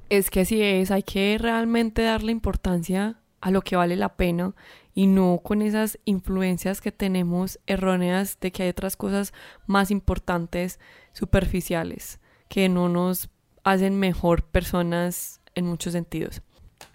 Es 0.09 0.29
que 0.29 0.41
así 0.41 0.61
es, 0.61 0.91
hay 0.91 1.03
que 1.03 1.37
realmente 1.39 2.01
darle 2.01 2.33
importancia 2.33 3.21
a 3.39 3.51
lo 3.51 3.61
que 3.61 3.77
vale 3.77 3.95
la 3.95 4.17
pena 4.17 4.53
y 4.93 5.07
no 5.07 5.39
con 5.41 5.61
esas 5.61 5.97
influencias 6.03 6.81
que 6.81 6.91
tenemos 6.91 7.59
erróneas 7.67 8.37
de 8.41 8.51
que 8.51 8.63
hay 8.63 8.69
otras 8.69 8.97
cosas 8.97 9.31
más 9.65 9.91
importantes, 9.91 10.79
superficiales, 11.13 12.19
que 12.49 12.67
no 12.67 12.89
nos 12.89 13.29
hacen 13.63 13.97
mejor 13.97 14.43
personas 14.43 15.39
en 15.55 15.65
muchos 15.65 15.93
sentidos 15.93 16.41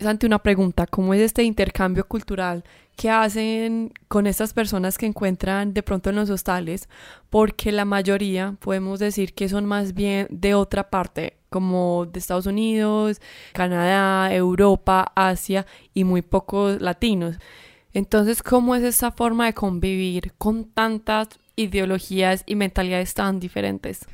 ante 0.00 0.26
una 0.26 0.38
pregunta, 0.40 0.86
¿cómo 0.86 1.14
es 1.14 1.20
este 1.20 1.42
intercambio 1.42 2.06
cultural 2.06 2.64
que 2.96 3.10
hacen 3.10 3.92
con 4.08 4.26
estas 4.26 4.52
personas 4.52 4.98
que 4.98 5.06
encuentran 5.06 5.74
de 5.74 5.82
pronto 5.82 6.10
en 6.10 6.16
los 6.16 6.30
hostales? 6.30 6.88
Porque 7.30 7.72
la 7.72 7.84
mayoría 7.84 8.56
podemos 8.60 8.98
decir 8.98 9.34
que 9.34 9.48
son 9.48 9.66
más 9.66 9.94
bien 9.94 10.26
de 10.30 10.54
otra 10.54 10.90
parte, 10.90 11.36
como 11.50 12.06
de 12.06 12.18
Estados 12.18 12.46
Unidos, 12.46 13.20
Canadá, 13.52 14.34
Europa, 14.34 15.12
Asia 15.14 15.66
y 15.94 16.04
muy 16.04 16.22
pocos 16.22 16.80
latinos. 16.80 17.36
Entonces, 17.92 18.42
¿cómo 18.42 18.74
es 18.74 18.82
esta 18.82 19.12
forma 19.12 19.46
de 19.46 19.54
convivir 19.54 20.32
con 20.36 20.64
tantas 20.64 21.28
ideologías 21.54 22.42
y 22.46 22.56
mentalidades 22.56 23.14
tan 23.14 23.38
diferentes? 23.38 24.06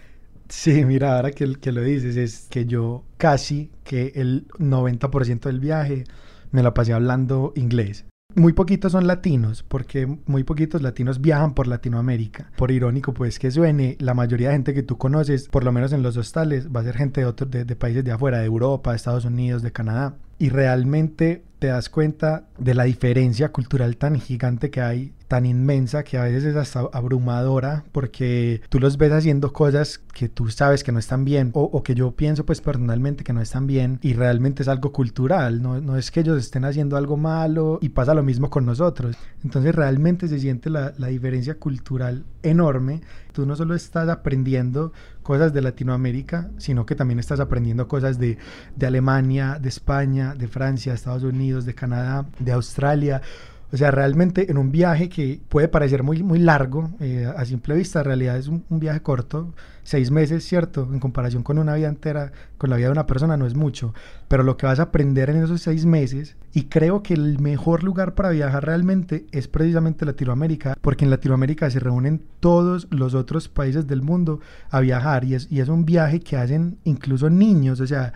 Sí, 0.51 0.85
mira, 0.85 1.17
ahora 1.17 1.31
que, 1.31 1.47
lo 1.47 1.81
dices, 1.81 2.17
es 2.17 2.49
que 2.51 2.67
yo 2.67 3.05
casi 3.17 3.71
que 3.85 4.13
el 4.17 4.49
90% 4.59 5.43
del 5.43 5.61
viaje 5.61 6.05
me 6.51 6.63
la 6.63 6.75
pasé 6.75 6.93
hablando 6.93 7.53
inglés. 7.55 8.05
Muy 8.35 8.53
poquitos 8.53 8.93
son 8.93 9.07
latinos, 9.07 9.63
porque 9.63 10.07
muy 10.27 10.43
poquitos 10.43 10.83
latinos 10.83 11.21
viajan 11.21 11.55
por 11.55 11.69
Latinoamérica. 11.69 12.51
Por 12.57 12.73
irónico, 12.73 13.15
pues 13.15 13.39
que 13.39 13.51
suene, 13.51 13.97
la 14.01 14.15
mayoría 14.15 14.49
de 14.49 14.55
gente 14.55 14.75
que 14.75 14.83
tú 14.83 14.99
conoces, 14.99 15.49
por 15.49 15.63
lo 15.65 15.71
menos 15.71 15.93
en 15.93 16.03
los 16.03 16.17
hostales, 16.17 16.69
va 16.69 16.81
a 16.81 16.85
ser 16.85 16.97
gente 16.97 17.21
de, 17.21 17.27
otros 17.27 17.51
de, 17.51 17.65
de 17.65 17.77
países 17.77 18.05
de 18.05 18.13
afuera, 18.13 18.39
de 18.39 18.47
Europa, 18.47 18.91
de 18.91 18.97
Estados 18.97 19.25
Unidos, 19.25 19.63
de 19.63 19.73
Canadá. 19.73 20.17
Y 20.39 20.49
realmente 20.49 21.45
te 21.61 21.69
das 21.69 21.91
cuenta 21.91 22.47
de 22.59 22.75
la 22.75 22.85
diferencia 22.85 23.53
cultural 23.53 23.99
tan 23.99 24.19
gigante 24.19 24.71
que 24.71 24.81
hay 24.81 25.13
tan 25.29 25.47
inmensa 25.47 26.03
que 26.03 26.19
a 26.19 26.25
veces 26.25 26.43
es 26.43 26.57
hasta 26.57 26.81
abrumadora 26.93 27.85
porque 27.93 28.63
tú 28.69 28.81
los 28.81 28.97
ves 28.97 29.13
haciendo 29.13 29.53
cosas 29.53 29.99
que 29.99 30.29
tú 30.29 30.49
sabes 30.49 30.83
que 30.83 30.91
no 30.91 30.99
están 30.99 31.25
bien 31.25 31.51
o, 31.55 31.83
que 31.85 31.95
yo 31.95 32.11
pienso 32.17 32.45
pues 32.45 32.61
personalmente 32.61 33.23
que 33.23 33.33
no 33.33 33.41
están 33.41 33.69
bien 33.69 34.01
y 34.03 34.15
realmente 34.15 34.63
es 34.63 34.69
algo 34.69 34.91
cultural, 34.91 35.63
no, 35.63 35.81
no, 35.81 35.97
es 35.97 36.11
que 36.11 36.21
ellos 36.21 36.37
estén 36.37 36.65
haciendo 36.65 36.97
algo 36.97 37.17
malo 37.17 37.79
y 37.81 37.91
pasa 37.91 38.13
lo 38.13 38.25
mismo 38.25 38.51
con 38.51 38.67
nosotros. 38.67 39.17
Entonces 39.45 39.73
realmente 39.73 40.27
se 40.27 40.41
siente 40.41 40.69
la, 40.69 40.95
la 40.99 41.07
diferencia 41.07 41.55
cultural 41.55 42.25
enorme. 42.43 43.03
Tú 43.33 43.47
no 43.47 43.55
solo 43.55 43.77
estás 43.77 44.09
aprendiendo 44.09 44.93
cosas 45.23 45.53
de 45.53 45.63
Latinoamérica, 45.63 46.51
sino 46.59 46.85
que 46.87 46.97
también 46.97 47.21
estás 47.21 47.39
aprendiendo 47.39 47.87
cosas 47.87 48.19
de, 48.19 48.39
de 48.75 48.87
Alemania, 48.87 49.59
de 49.61 49.69
España, 49.69 50.35
de 50.35 50.49
Francia, 50.49 50.93
Estados 50.93 51.23
Unidos, 51.23 51.50
de 51.59 51.75
Canadá, 51.75 52.27
de 52.39 52.53
Australia. 52.53 53.21
O 53.73 53.77
sea, 53.77 53.93
realmente 53.93 54.51
en 54.51 54.59
un 54.59 54.73
viaje 54.73 55.09
que 55.09 55.41
puede 55.49 55.69
parecer 55.69 56.03
muy, 56.03 56.25
muy 56.25 56.41
largo, 56.41 56.91
eh, 56.99 57.33
a 57.37 57.45
simple 57.45 57.77
vista, 57.77 58.01
en 58.01 58.05
realidad 58.05 58.37
es 58.37 58.49
un, 58.49 58.65
viaje 58.69 59.01
corto, 59.01 59.55
seis 59.85 60.11
meses, 60.11 60.45
¿cierto? 60.45 60.89
En 60.93 60.99
comparación 60.99 61.45
con 61.45 61.57
una 61.57 61.75
vida 61.75 61.89
entera, 61.89 62.33
con 62.59 62.69
la 62.69 62.77
vida 62.77 62.87
de 62.87 62.93
una 62.93 63.07
persona, 63.07 63.37
no 63.37 63.47
es 63.47 63.55
mucho. 63.55 63.95
Pero 64.27 64.43
lo 64.43 64.57
que 64.57 64.67
vas 64.67 64.81
a 64.81 64.85
aprender 64.85 65.31
en 65.31 65.45
esos 65.45 65.63
seis 65.63 65.87
meses, 65.87 66.37
y 66.53 66.65
creo 66.65 67.05
que 67.05 67.15
el 67.15 67.39
mejor 67.39 67.85
lugar 67.85 68.17
para 68.17 68.31
viajar 68.31 68.65
realmente 68.67 69.27
es 69.31 69.47
precisamente 69.47 70.05
Latinoamérica, 70.05 70.77
porque 70.81 71.05
en 71.05 71.11
Latinoamérica 71.11 71.71
se 71.71 71.79
reúnen 71.79 72.23
todos 72.41 72.89
los 72.91 73.15
otros 73.15 73.49
países 73.49 73.87
del 73.87 74.03
mundo 74.03 74.41
a 74.71 74.81
viajar, 74.81 75.25
y 75.25 75.35
es, 75.35 75.47
y 75.49 75.61
es 75.61 75.69
un 75.69 75.85
viaje 75.85 76.19
que 76.19 76.37
hacen 76.37 76.79
incluso 76.83 77.31
niños, 77.31 77.79
o 77.79 77.87
sea, 77.87 78.13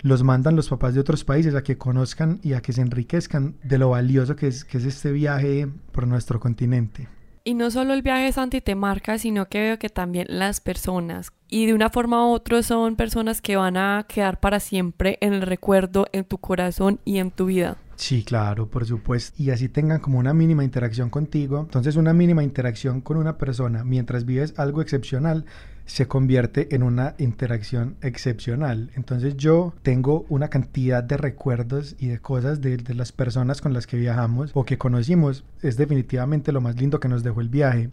los 0.00 0.22
mandan 0.22 0.56
los 0.56 0.68
papás 0.68 0.94
de 0.94 1.00
otros 1.00 1.24
países 1.24 1.54
a 1.54 1.62
que 1.62 1.78
conozcan 1.78 2.40
y 2.42 2.52
a 2.52 2.60
que 2.60 2.72
se 2.72 2.82
enriquezcan 2.82 3.56
de 3.62 3.78
lo 3.78 3.90
valioso 3.90 4.36
que 4.36 4.48
es, 4.48 4.64
que 4.64 4.78
es 4.78 4.84
este 4.84 5.12
viaje 5.12 5.68
por 5.92 6.06
nuestro 6.06 6.40
continente. 6.40 7.08
Y 7.44 7.54
no 7.54 7.70
solo 7.70 7.94
el 7.94 8.02
viaje 8.02 8.32
Santi 8.32 8.60
te 8.60 8.74
marca, 8.74 9.18
sino 9.18 9.48
que 9.48 9.60
veo 9.60 9.78
que 9.78 9.88
también 9.88 10.26
las 10.28 10.60
personas. 10.60 11.30
Y 11.48 11.66
de 11.66 11.74
una 11.74 11.90
forma 11.90 12.26
u 12.26 12.32
otra 12.32 12.60
son 12.64 12.96
personas 12.96 13.40
que 13.40 13.54
van 13.54 13.76
a 13.76 14.04
quedar 14.08 14.40
para 14.40 14.58
siempre 14.58 15.16
en 15.20 15.32
el 15.32 15.42
recuerdo, 15.42 16.06
en 16.12 16.24
tu 16.24 16.38
corazón 16.38 16.98
y 17.04 17.18
en 17.18 17.30
tu 17.30 17.46
vida. 17.46 17.76
Sí, 17.94 18.24
claro, 18.24 18.68
por 18.68 18.84
supuesto. 18.84 19.40
Y 19.40 19.50
así 19.50 19.68
tengan 19.68 20.00
como 20.00 20.18
una 20.18 20.34
mínima 20.34 20.64
interacción 20.64 21.08
contigo. 21.08 21.60
Entonces 21.60 21.94
una 21.94 22.12
mínima 22.12 22.42
interacción 22.42 23.00
con 23.00 23.16
una 23.16 23.38
persona 23.38 23.84
mientras 23.84 24.24
vives 24.24 24.54
algo 24.56 24.82
excepcional 24.82 25.44
se 25.86 26.06
convierte 26.06 26.74
en 26.74 26.82
una 26.82 27.14
interacción 27.18 27.96
excepcional. 28.02 28.90
Entonces 28.94 29.36
yo 29.36 29.72
tengo 29.82 30.26
una 30.28 30.48
cantidad 30.48 31.02
de 31.02 31.16
recuerdos 31.16 31.96
y 31.98 32.08
de 32.08 32.18
cosas 32.18 32.60
de, 32.60 32.76
de, 32.76 32.94
las 32.94 33.12
personas 33.12 33.60
con 33.60 33.72
las 33.72 33.86
que 33.86 33.96
viajamos 33.96 34.50
o 34.54 34.64
que 34.64 34.78
conocimos. 34.78 35.44
Es 35.62 35.76
definitivamente 35.76 36.52
lo 36.52 36.60
más 36.60 36.76
lindo 36.76 37.00
que 37.00 37.08
nos 37.08 37.22
dejó 37.22 37.40
el 37.40 37.48
viaje. 37.48 37.90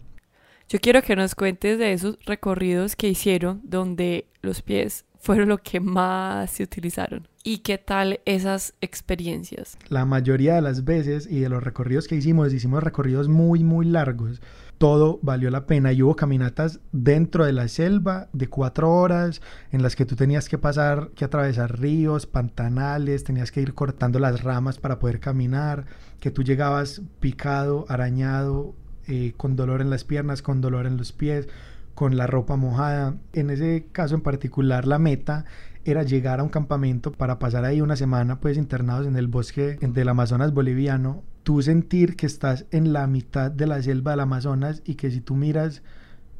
Yo 0.68 0.80
quiero 0.80 1.02
que 1.02 1.14
nos 1.14 1.34
cuentes 1.34 1.78
de 1.78 1.92
esos 1.92 2.18
recorridos 2.24 2.96
que 2.96 3.08
hicieron 3.08 3.60
donde 3.64 4.26
los 4.42 4.62
pies 4.62 5.04
fueron 5.24 5.48
lo 5.48 5.58
que 5.58 5.80
más 5.80 6.50
se 6.50 6.62
utilizaron. 6.62 7.28
¿Y 7.42 7.58
qué 7.58 7.78
tal 7.78 8.20
esas 8.24 8.74
experiencias? 8.80 9.78
La 9.88 10.04
mayoría 10.04 10.54
de 10.54 10.62
las 10.62 10.84
veces 10.84 11.26
y 11.30 11.40
de 11.40 11.48
los 11.48 11.62
recorridos 11.62 12.08
que 12.08 12.14
hicimos, 12.14 12.52
hicimos 12.52 12.82
recorridos 12.82 13.28
muy, 13.28 13.64
muy 13.64 13.86
largos 13.86 14.40
todo 14.78 15.18
valió 15.22 15.50
la 15.50 15.66
pena 15.66 15.92
y 15.92 16.02
hubo 16.02 16.16
caminatas 16.16 16.80
dentro 16.92 17.44
de 17.44 17.52
la 17.52 17.68
selva 17.68 18.28
de 18.32 18.48
cuatro 18.48 18.92
horas 18.92 19.40
en 19.70 19.82
las 19.82 19.96
que 19.96 20.04
tú 20.04 20.16
tenías 20.16 20.48
que 20.48 20.58
pasar, 20.58 21.10
que 21.14 21.24
atravesar 21.24 21.78
ríos, 21.78 22.26
pantanales, 22.26 23.24
tenías 23.24 23.52
que 23.52 23.60
ir 23.60 23.74
cortando 23.74 24.18
las 24.18 24.42
ramas 24.42 24.78
para 24.78 24.98
poder 24.98 25.20
caminar, 25.20 25.86
que 26.20 26.30
tú 26.30 26.42
llegabas 26.42 27.02
picado, 27.20 27.86
arañado, 27.88 28.74
eh, 29.06 29.34
con 29.36 29.56
dolor 29.56 29.80
en 29.80 29.90
las 29.90 30.04
piernas, 30.04 30.42
con 30.42 30.60
dolor 30.60 30.86
en 30.86 30.96
los 30.96 31.12
pies, 31.12 31.48
con 31.94 32.16
la 32.16 32.26
ropa 32.26 32.56
mojada. 32.56 33.14
En 33.32 33.50
ese 33.50 33.86
caso 33.92 34.14
en 34.14 34.22
particular 34.22 34.86
la 34.86 34.98
meta 34.98 35.44
era 35.84 36.02
llegar 36.02 36.40
a 36.40 36.42
un 36.42 36.48
campamento 36.48 37.12
para 37.12 37.38
pasar 37.38 37.64
ahí 37.64 37.80
una 37.80 37.96
semana 37.96 38.40
pues 38.40 38.56
internados 38.56 39.06
en 39.06 39.16
el 39.16 39.28
bosque 39.28 39.78
del 39.80 40.08
Amazonas 40.08 40.52
boliviano 40.52 41.22
tú 41.44 41.62
sentir 41.62 42.16
que 42.16 42.26
estás 42.26 42.64
en 42.72 42.92
la 42.92 43.06
mitad 43.06 43.50
de 43.50 43.66
la 43.66 43.80
selva 43.82 44.12
del 44.12 44.20
Amazonas 44.20 44.82
y 44.84 44.96
que 44.96 45.10
si 45.10 45.20
tú 45.20 45.36
miras 45.36 45.82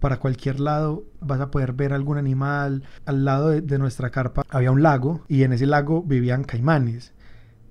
para 0.00 0.18
cualquier 0.18 0.60
lado 0.60 1.04
vas 1.20 1.40
a 1.40 1.50
poder 1.50 1.74
ver 1.74 1.92
algún 1.92 2.18
animal. 2.18 2.82
Al 3.06 3.24
lado 3.24 3.50
de, 3.50 3.78
nuestra 3.78 4.10
carpa 4.10 4.42
había 4.48 4.72
un 4.72 4.82
lago 4.82 5.22
y 5.28 5.44
en 5.44 5.52
ese 5.52 5.66
lago 5.66 6.02
vivían 6.02 6.44
caimanes. 6.44 7.12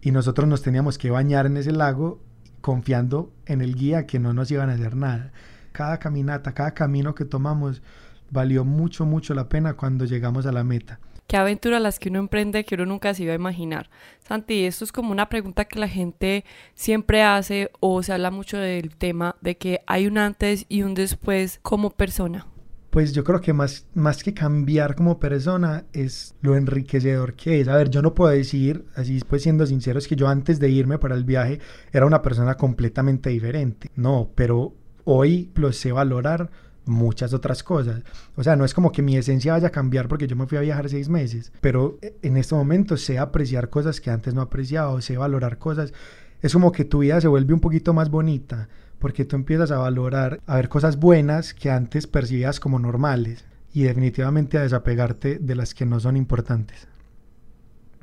Y 0.02 0.12
nosotros 0.12 0.48
nos 0.48 0.62
teníamos 0.62 0.98
que 0.98 1.10
bañar 1.10 1.46
en 1.46 1.58
ese 1.58 1.72
lago 1.72 2.22
confiando 2.62 3.34
en 3.46 3.62
el 3.62 3.76
guía 3.76 4.06
que 4.06 4.20
no 4.20 4.34
nos 4.34 4.52
iban 4.52 4.70
a 4.70 4.74
hacer 4.74 4.96
nada. 4.96 5.32
Cada 5.72 5.98
caminata, 5.98 6.54
cada 6.54 6.74
camino 6.74 7.16
que 7.16 7.26
tomamos 7.26 7.82
valió 8.30 8.64
mucho, 8.64 9.06
mucho 9.06 9.34
la 9.34 9.50
pena 9.50 9.74
cuando 9.74 10.06
llegamos 10.06 10.46
a 10.46 10.52
la 10.52 10.64
meta 10.64 11.00
qué 11.28 11.38
aventuras 11.38 11.82
las 11.82 12.00
que 12.00 12.10
uno 12.10 12.20
emprende 12.20 12.64
que 12.64 12.76
uno 12.76 12.86
nunca 12.86 13.14
se 13.14 13.24
iba 13.24 13.34
a 13.34 13.36
imaginar. 13.36 13.90
Santi, 14.28 14.66
esto 14.66 14.86
es 14.86 14.92
como 14.92 15.12
una 15.12 15.30
pregunta 15.30 15.66
que 15.66 15.80
la 15.80 15.88
gente 15.88 16.46
siempre 16.74 17.24
hace 17.24 17.72
o 17.80 18.04
se 18.04 18.14
habla 18.14 18.32
mucho 18.32 18.58
del 18.58 18.96
tema 18.96 19.36
de 19.42 19.58
que 19.58 19.82
hay 19.88 20.08
un 20.08 20.18
antes 20.18 20.66
y 20.70 20.84
un 20.84 20.94
después 20.94 21.60
como 21.62 21.92
persona. 21.92 22.48
Pues 22.90 23.12
yo 23.12 23.24
creo 23.24 23.42
que 23.42 23.54
más, 23.54 23.88
más 23.96 24.24
que 24.24 24.36
cambiar 24.36 24.96
como 24.96 25.20
persona 25.20 25.86
es 25.94 26.36
lo 26.42 26.56
enriquecedor 26.56 27.34
que 27.34 27.60
es. 27.60 27.68
A 27.68 27.76
ver, 27.76 27.90
yo 27.90 28.04
no 28.04 28.14
puedo 28.14 28.30
decir, 28.30 28.86
así 28.96 29.20
pues 29.28 29.42
siendo 29.42 29.66
sincero, 29.66 29.98
es 29.98 30.08
que 30.08 30.16
yo 30.16 30.28
antes 30.28 30.60
de 30.60 30.70
irme 30.70 31.00
para 31.00 31.16
el 31.16 31.24
viaje 31.24 31.60
era 31.92 32.06
una 32.06 32.22
persona 32.22 32.54
completamente 32.54 33.32
diferente. 33.32 33.90
No, 33.96 34.30
pero 34.36 34.76
hoy 35.06 35.52
lo 35.56 35.74
sé 35.74 35.92
valorar 35.92 36.52
muchas 36.86 37.34
otras 37.34 37.64
cosas. 37.64 38.04
O 38.36 38.44
sea, 38.44 38.56
no 38.56 38.66
es 38.66 38.74
como 38.74 38.92
que 38.92 39.02
mi 39.02 39.18
esencia 39.18 39.54
vaya 39.54 39.68
a 39.68 39.72
cambiar 39.72 40.08
porque 40.08 40.28
yo 40.28 40.36
me 40.36 40.48
fui 40.48 40.58
a 40.58 40.62
viajar 40.62 40.90
seis 40.90 41.10
meses, 41.10 41.52
pero 41.62 41.98
en 42.22 42.38
este 42.38 42.56
momento 42.56 42.98
sé 42.98 43.20
apreciar 43.20 43.70
cosas 43.70 44.02
que 44.02 44.12
antes 44.12 44.34
no 44.34 44.42
apreciaba 44.42 44.90
o 44.90 45.02
sé 45.02 45.18
valorar 45.18 45.58
cosas. 45.58 45.94
Es 46.42 46.54
como 46.54 46.72
que 46.72 46.86
tu 46.86 47.00
vida 47.00 47.22
se 47.22 47.28
vuelve 47.28 47.54
un 47.54 47.60
poquito 47.60 47.94
más 47.94 48.10
bonita 48.10 48.68
porque 49.00 49.26
tú 49.26 49.36
empiezas 49.36 49.72
a 49.72 49.78
valorar, 49.78 50.40
a 50.46 50.56
ver 50.56 50.70
cosas 50.70 50.98
buenas 50.98 51.54
que 51.54 51.70
antes 51.70 52.08
percibías 52.08 52.60
como 52.60 52.80
normales 52.80 53.46
y 53.74 53.84
definitivamente 53.84 54.58
a 54.58 54.62
desapegarte 54.62 55.40
de 55.40 55.56
las 55.56 55.74
que 55.74 55.86
no 55.86 56.00
son 56.00 56.16
importantes. 56.16 56.88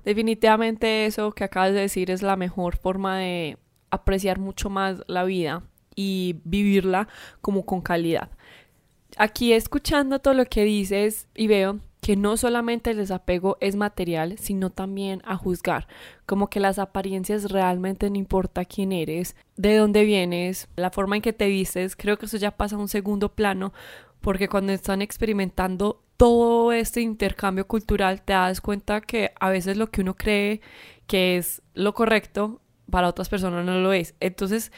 Definitivamente 0.05 1.07
eso 1.07 1.33
que 1.33 1.45
acabas 1.45 1.73
de 1.73 1.81
decir 1.81 2.11
es 2.11 2.23
la 2.23 2.37
mejor 2.37 2.77
forma 2.77 3.19
de 3.19 3.59
apreciar 3.91 4.39
mucho 4.39 4.71
más 4.71 5.03
la 5.07 5.25
vida 5.25 5.63
y 5.95 6.41
vivirla 6.45 7.09
como 7.41 7.67
con 7.67 7.83
calidad 7.83 8.31
aquí 9.17 9.53
escuchando 9.53 10.19
todo 10.19 10.35
lo 10.35 10.47
que 10.47 10.65
dices 10.65 11.29
y 11.35 11.47
veo 11.47 11.81
que 12.01 12.17
no 12.17 12.37
solamente 12.37 12.91
el 12.91 12.97
desapego 12.97 13.59
es 13.61 13.77
material, 13.77 14.39
sino 14.39 14.71
también 14.71 15.21
a 15.25 15.37
juzgar, 15.37 15.87
como 16.27 16.49
que 16.49 16.61
las 16.61 16.79
apariencias 16.79 17.51
realmente 17.51 18.09
no 18.09 18.17
importa 18.17 18.65
quién 18.65 18.93
eres, 18.93 19.37
de 19.57 19.77
dónde 19.77 20.05
vienes, 20.05 20.69
la 20.77 20.91
forma 20.91 21.17
en 21.17 21.23
que 21.23 21.35
te 21.35 21.49
vistes, 21.49 21.97
creo 21.97 22.19
que 22.19 22.27
eso 22.27 22.39
ya 22.39 22.53
pasa 22.53 22.77
a 22.77 22.79
un 22.79 22.89
segundo 22.89 23.35
plano, 23.35 23.73
porque 24.23 24.49
cuando 24.49 24.73
están 24.73 25.03
experimentando 25.03 26.03
todo 26.17 26.73
este 26.73 27.01
intercambio 27.01 27.67
cultural, 27.67 28.23
te 28.23 28.33
das 28.33 28.61
cuenta 28.61 29.01
que 29.01 29.33
a 29.39 29.51
veces 29.51 29.77
lo 29.77 29.91
que 29.91 30.01
uno 30.01 30.17
cree 30.17 30.61
que 31.07 31.37
es 31.37 31.63
lo 31.75 31.95
correcto, 31.95 32.61
para 32.91 33.09
otras 33.09 33.29
personas 33.29 33.65
no 33.65 33.79
lo 33.79 33.93
es. 33.93 34.15
Entonces, 34.21 34.73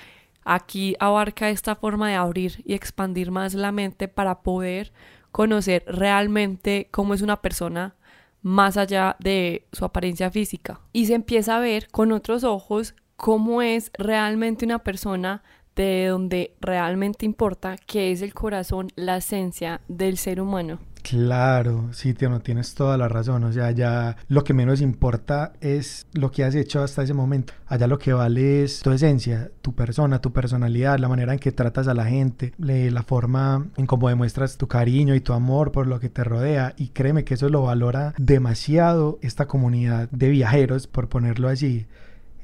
Aquí 0.45 0.97
abarca 0.99 1.51
esta 1.51 1.77
forma 1.77 2.09
de 2.09 2.15
abrir 2.15 2.63
y 2.65 2.75
expandir 2.75 3.31
más 3.31 3.55
la 3.55 3.73
mente 3.73 4.09
para 4.09 4.43
poder 4.43 4.93
conocer 5.31 5.85
realmente 5.87 6.89
cómo 6.91 7.15
es 7.15 7.23
una 7.23 7.41
persona 7.41 7.95
más 8.43 8.77
allá 8.77 9.17
de 9.21 9.67
su 9.73 9.85
apariencia 9.85 10.31
física. 10.31 10.81
Y 10.93 11.07
se 11.07 11.15
empieza 11.15 11.57
a 11.57 11.61
ver 11.61 11.89
con 11.89 12.13
otros 12.13 12.45
ojos 12.45 12.95
cómo 13.17 13.63
es 13.63 13.91
realmente 13.95 14.65
una 14.65 14.81
persona 14.81 15.43
de 15.77 16.07
donde 16.07 16.55
realmente 16.61 17.25
importa, 17.25 17.77
que 17.79 18.13
es 18.13 18.21
el 18.21 18.35
corazón, 18.35 18.89
la 18.95 19.17
esencia 19.17 19.81
del 19.89 20.19
ser 20.19 20.41
humano. 20.41 20.81
Claro, 21.03 21.89
sí, 21.93 22.15
tío, 22.15 22.31
no 22.31 22.41
tienes 22.41 22.75
toda 22.75 22.97
la 22.97 23.09
razón. 23.09 23.43
O 23.45 23.53
sea, 23.53 23.73
ya 23.73 24.17
lo 24.29 24.45
que 24.45 24.55
menos 24.55 24.81
importa 24.81 25.53
es 25.61 26.07
lo 26.13 26.31
que 26.31 26.45
has 26.45 26.55
hecho 26.55 26.83
hasta 26.83 27.03
ese 27.03 27.13
momento. 27.13 27.53
Allá 27.67 27.89
lo 27.89 27.99
que 27.99 28.13
vale 28.13 28.63
es 28.63 28.81
tu 28.81 28.93
esencia, 28.93 29.51
tu 29.63 29.75
persona, 29.75 30.21
tu 30.21 30.33
personalidad, 30.33 30.99
la 30.99 31.09
manera 31.09 31.33
en 31.33 31.41
que 31.41 31.51
tratas 31.51 31.89
a 31.89 31.95
la 31.95 32.05
gente, 32.05 32.55
la 32.59 33.03
forma 33.03 33.67
en 33.77 33.87
cómo 33.87 34.09
demuestras 34.09 34.57
tu 34.57 34.69
cariño 34.69 35.15
y 35.15 35.21
tu 35.21 35.33
amor 35.33 35.73
por 35.73 35.89
lo 35.89 35.99
que 35.99 36.09
te 36.09 36.23
rodea. 36.23 36.75
Y 36.77 36.89
créeme 36.89 37.25
que 37.25 37.35
eso 37.35 37.49
lo 37.49 37.63
valora 37.63 38.15
demasiado 38.17 39.19
esta 39.23 39.47
comunidad 39.47 40.09
de 40.11 40.29
viajeros, 40.29 40.87
por 40.87 41.09
ponerlo 41.09 41.49
así. 41.49 41.87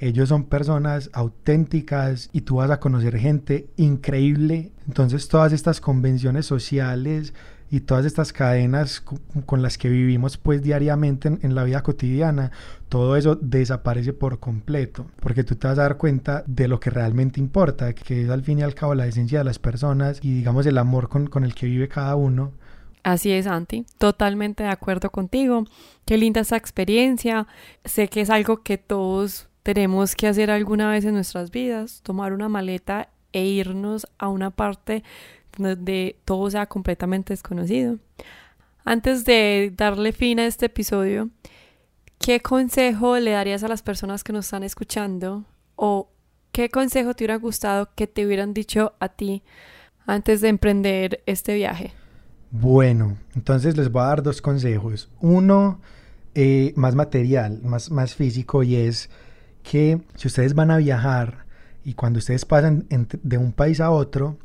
Ellos 0.01 0.29
son 0.29 0.45
personas 0.45 1.11
auténticas 1.13 2.31
y 2.33 2.43
tú 2.43 2.57
vas 2.57 2.71
a 2.71 2.81
conocer 2.81 3.19
gente 3.19 3.69
increíble. 3.77 4.73
Entonces 4.87 5.29
todas 5.29 5.53
estas 5.53 5.81
convenciones 5.81 6.47
sociales 6.47 7.35
y 7.71 7.81
todas 7.81 8.07
estas 8.07 8.33
cadenas 8.33 9.03
con 9.47 9.63
las 9.63 9.77
que 9.77 9.89
vivimos 9.89 10.37
pues 10.37 10.63
diariamente 10.63 11.29
en, 11.29 11.55
la 11.55 11.65
vida 11.65 11.83
cotidiana, 11.83 12.51
todo 12.89 13.17
eso 13.17 13.37
desaparece 13.37 14.13
por 14.13 14.39
completo, 14.41 15.07
porque 15.21 15.45
tú 15.45 15.57
te 15.57 15.69
vas 15.69 15.79
a 15.79 15.83
dar 15.83 15.97
cuenta 15.97 16.45
de 16.47 16.69
lo 16.69 16.81
que 16.81 16.91
realmente 16.91 17.41
importa, 17.41 17.93
que 17.93 18.23
es 18.23 18.31
al 18.31 18.43
fin 18.43 18.61
y 18.61 18.63
al 18.63 18.75
cabo 18.75 18.95
la 18.95 19.07
esencia 19.07 19.39
de 19.39 19.45
las 19.45 19.59
personas 19.59 20.21
y 20.23 20.33
digamos 20.33 20.67
el 20.67 20.79
amor 20.79 21.09
con, 21.09 21.27
con 21.27 21.45
el 21.45 21.55
que 21.55 21.67
vive 21.67 21.89
cada 21.89 22.17
uno. 22.17 22.53
Así 23.03 23.31
es, 23.33 23.47
Anti. 23.47 23.87
Totalmente 23.99 24.65
de 24.65 24.71
acuerdo 24.71 25.11
contigo. 25.11 25.65
Qué 26.05 26.19
linda 26.19 26.43
esa 26.43 26.57
experiencia. 26.57 27.47
Sé 27.85 28.09
que 28.09 28.21
es 28.21 28.29
algo 28.29 28.63
que 28.63 28.77
todos 28.77 29.49
tenemos 29.63 30.15
que 30.15 30.27
hacer 30.27 30.51
alguna 30.51 30.91
vez 30.91 31.05
en 31.05 31.15
nuestras 31.15 31.51
vidas, 31.51 32.01
tomar 32.03 32.33
una 32.33 32.49
maleta 32.49 33.11
e 33.33 33.45
irnos 33.45 34.07
a 34.19 34.29
una 34.29 34.51
parte 34.51 35.05
donde 35.59 36.19
todo 36.25 36.51
sea 36.51 36.67
completamente 36.67 37.33
desconocido. 37.33 37.99
Antes 38.85 39.25
de 39.25 39.73
darle 39.77 40.13
fin 40.13 40.41
a 40.41 40.47
este 40.47 40.67
episodio, 40.67 41.29
¿qué 42.19 42.41
consejo 42.41 43.19
le 43.19 43.33
darías 43.33 43.63
a 43.63 43.69
las 43.69 43.83
personas 43.83 44.25
que 44.25 44.33
nos 44.33 44.47
están 44.47 44.63
escuchando? 44.63 45.45
¿O 45.77 46.11
qué 46.53 46.71
consejo 46.71 47.15
te 47.15 47.25
hubiera 47.25 47.37
gustado 47.37 47.91
que 47.95 48.07
te 48.07 48.27
hubieran 48.27 48.55
dicho 48.55 48.95
a 48.99 49.11
ti 49.11 49.43
antes 50.07 50.41
de 50.41 50.49
emprender 50.49 51.23
este 51.27 51.55
viaje? 51.55 51.93
Bueno, 52.51 53.19
entonces 53.35 53.77
les 53.77 53.93
voy 53.93 54.03
a 54.03 54.07
dar 54.07 54.23
dos 54.23 54.41
consejos. 54.41 55.11
Uno, 55.21 55.81
eh, 56.35 56.73
más 56.77 56.95
material, 56.95 57.61
más, 57.63 57.91
más 57.91 58.15
físico, 58.15 58.63
y 58.63 58.77
es 58.77 59.11
que 59.63 60.01
si 60.15 60.29
ustedes 60.29 60.55
van 60.55 60.71
a 60.71 60.79
viajar 60.79 61.45
y 61.85 61.95
cuando 61.95 62.19
ustedes 62.19 62.45
pasan 62.45 62.87
de 62.89 63.39
un 63.39 63.53
país 63.53 63.81
a 63.81 63.91
otro, 63.91 64.39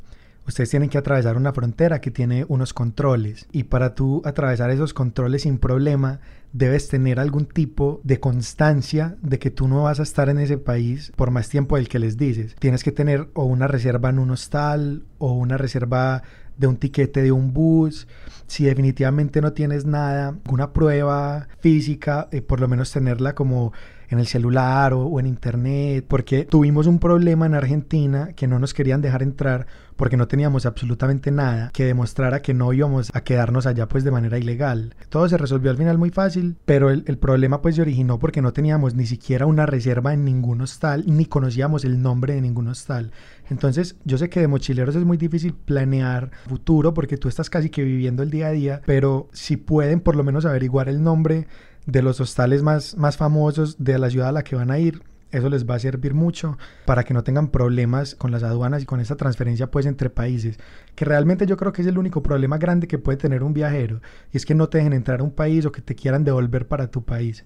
ustedes 0.46 0.70
tienen 0.70 0.88
que 0.88 0.98
atravesar 0.98 1.36
una 1.36 1.52
frontera 1.52 2.00
que 2.00 2.10
tiene 2.10 2.44
unos 2.48 2.74
controles 2.74 3.46
y 3.52 3.64
para 3.64 3.94
tú 3.94 4.22
atravesar 4.24 4.70
esos 4.70 4.94
controles 4.94 5.42
sin 5.42 5.58
problema 5.58 6.20
debes 6.52 6.88
tener 6.88 7.18
algún 7.18 7.46
tipo 7.46 8.00
de 8.04 8.20
constancia 8.20 9.16
de 9.20 9.38
que 9.40 9.50
tú 9.50 9.66
no 9.66 9.82
vas 9.82 9.98
a 9.98 10.04
estar 10.04 10.28
en 10.28 10.38
ese 10.38 10.56
país 10.56 11.12
por 11.16 11.32
más 11.32 11.48
tiempo 11.48 11.76
del 11.76 11.88
que 11.88 11.98
les 11.98 12.16
dices. 12.16 12.54
Tienes 12.60 12.84
que 12.84 12.92
tener 12.92 13.28
o 13.34 13.44
una 13.44 13.66
reserva 13.66 14.10
en 14.10 14.20
un 14.20 14.30
hostal 14.30 15.02
o 15.18 15.32
una 15.32 15.58
reserva 15.58 16.22
de 16.56 16.66
un 16.66 16.76
tiquete 16.76 17.22
de 17.22 17.32
un 17.32 17.52
bus. 17.52 18.06
Si 18.46 18.64
definitivamente 18.64 19.40
no 19.40 19.52
tienes 19.52 19.84
nada, 19.84 20.36
una 20.50 20.72
prueba 20.72 21.48
física, 21.60 22.28
eh, 22.30 22.42
por 22.42 22.60
lo 22.60 22.68
menos 22.68 22.92
tenerla 22.92 23.34
como 23.34 23.72
en 24.08 24.18
el 24.18 24.26
celular 24.26 24.92
o, 24.94 25.18
en 25.18 25.26
internet, 25.26 26.04
porque 26.08 26.44
tuvimos 26.44 26.86
un 26.86 26.98
problema 26.98 27.46
en 27.46 27.54
Argentina 27.54 28.30
que 28.34 28.46
no 28.46 28.58
nos 28.58 28.74
querían 28.74 29.00
dejar 29.00 29.22
entrar 29.22 29.66
porque 29.96 30.16
no 30.16 30.26
teníamos 30.26 30.66
absolutamente 30.66 31.30
nada 31.30 31.70
que 31.72 31.84
demostrara 31.84 32.42
que 32.42 32.54
no 32.54 32.72
íbamos 32.72 33.10
a 33.14 33.22
quedarnos 33.22 33.66
allá 33.66 33.88
pues 33.88 34.04
de 34.04 34.10
manera 34.10 34.38
ilegal. 34.38 34.94
Todo 35.08 35.28
se 35.28 35.38
resolvió 35.38 35.70
al 35.70 35.76
final 35.76 35.98
muy 35.98 36.10
fácil, 36.10 36.56
pero 36.64 36.90
el, 36.90 37.04
el 37.06 37.18
problema 37.18 37.62
pues 37.62 37.76
se 37.76 37.82
originó 37.82 38.18
porque 38.18 38.42
no 38.42 38.52
teníamos 38.52 38.94
ni 38.94 39.06
siquiera 39.06 39.46
una 39.46 39.66
reserva 39.66 40.12
en 40.12 40.24
ningún 40.24 40.60
hostal, 40.60 41.04
ni 41.06 41.26
conocíamos 41.26 41.84
el 41.84 42.02
nombre 42.02 42.34
de 42.34 42.40
ningún 42.40 42.68
hostal. 42.68 43.12
Entonces 43.50 43.96
yo 44.04 44.18
sé 44.18 44.28
que 44.30 44.40
de 44.40 44.48
mochileros 44.48 44.96
es 44.96 45.04
muy 45.04 45.16
difícil 45.16 45.54
planear 45.54 46.30
futuro 46.48 46.94
porque 46.94 47.16
tú 47.16 47.28
estás 47.28 47.50
casi 47.50 47.70
que 47.70 47.82
viviendo 47.82 48.22
el 48.22 48.30
día 48.30 48.48
a 48.48 48.52
día, 48.52 48.82
pero 48.86 49.28
si 49.32 49.56
pueden 49.56 50.00
por 50.00 50.16
lo 50.16 50.24
menos 50.24 50.44
averiguar 50.44 50.88
el 50.88 51.02
nombre 51.02 51.46
de 51.86 52.02
los 52.02 52.20
hostales 52.20 52.62
más, 52.62 52.96
más 52.96 53.16
famosos 53.16 53.82
de 53.82 53.98
la 53.98 54.10
ciudad 54.10 54.28
a 54.28 54.32
la 54.32 54.44
que 54.44 54.56
van 54.56 54.70
a 54.70 54.78
ir. 54.78 55.02
Eso 55.30 55.50
les 55.50 55.68
va 55.68 55.74
a 55.74 55.80
servir 55.80 56.14
mucho 56.14 56.58
para 56.86 57.02
que 57.02 57.12
no 57.12 57.24
tengan 57.24 57.48
problemas 57.48 58.14
con 58.14 58.30
las 58.30 58.44
aduanas 58.44 58.84
y 58.84 58.86
con 58.86 59.00
esa 59.00 59.16
transferencia 59.16 59.68
pues 59.68 59.84
entre 59.84 60.08
países, 60.08 60.58
que 60.94 61.04
realmente 61.04 61.44
yo 61.44 61.56
creo 61.56 61.72
que 61.72 61.82
es 61.82 61.88
el 61.88 61.98
único 61.98 62.22
problema 62.22 62.56
grande 62.56 62.86
que 62.86 63.00
puede 63.00 63.18
tener 63.18 63.42
un 63.42 63.52
viajero, 63.52 64.00
y 64.32 64.36
es 64.36 64.46
que 64.46 64.54
no 64.54 64.68
te 64.68 64.78
dejen 64.78 64.92
entrar 64.92 65.18
a 65.18 65.24
un 65.24 65.32
país 65.32 65.66
o 65.66 65.72
que 65.72 65.82
te 65.82 65.96
quieran 65.96 66.22
devolver 66.22 66.68
para 66.68 66.86
tu 66.86 67.02
país. 67.02 67.44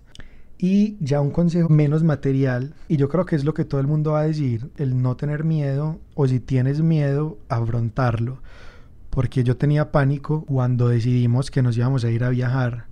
Y 0.59 0.97
ya 1.01 1.21
un 1.21 1.31
consejo 1.31 1.69
menos 1.69 2.03
material, 2.03 2.75
y 2.89 2.97
yo 2.97 3.09
creo 3.09 3.25
que 3.25 3.37
es 3.37 3.45
lo 3.45 3.55
que 3.55 3.65
todo 3.65 3.81
el 3.81 3.87
mundo 3.87 4.13
va 4.13 4.21
a 4.21 4.27
decir, 4.27 4.71
el 4.77 5.01
no 5.01 5.17
tener 5.17 5.45
miedo, 5.45 6.01
o 6.15 6.27
si 6.27 6.41
tienes 6.41 6.83
miedo, 6.83 7.39
afrontarlo. 7.49 8.39
Porque 9.11 9.45
yo 9.45 9.57
tenía 9.57 9.93
pánico 9.93 10.45
cuando 10.45 10.89
decidimos 10.89 11.51
que 11.51 11.63
nos 11.63 11.77
íbamos 11.77 12.05
a 12.05 12.11
ir 12.11 12.25
a 12.25 12.31
viajar 12.31 12.89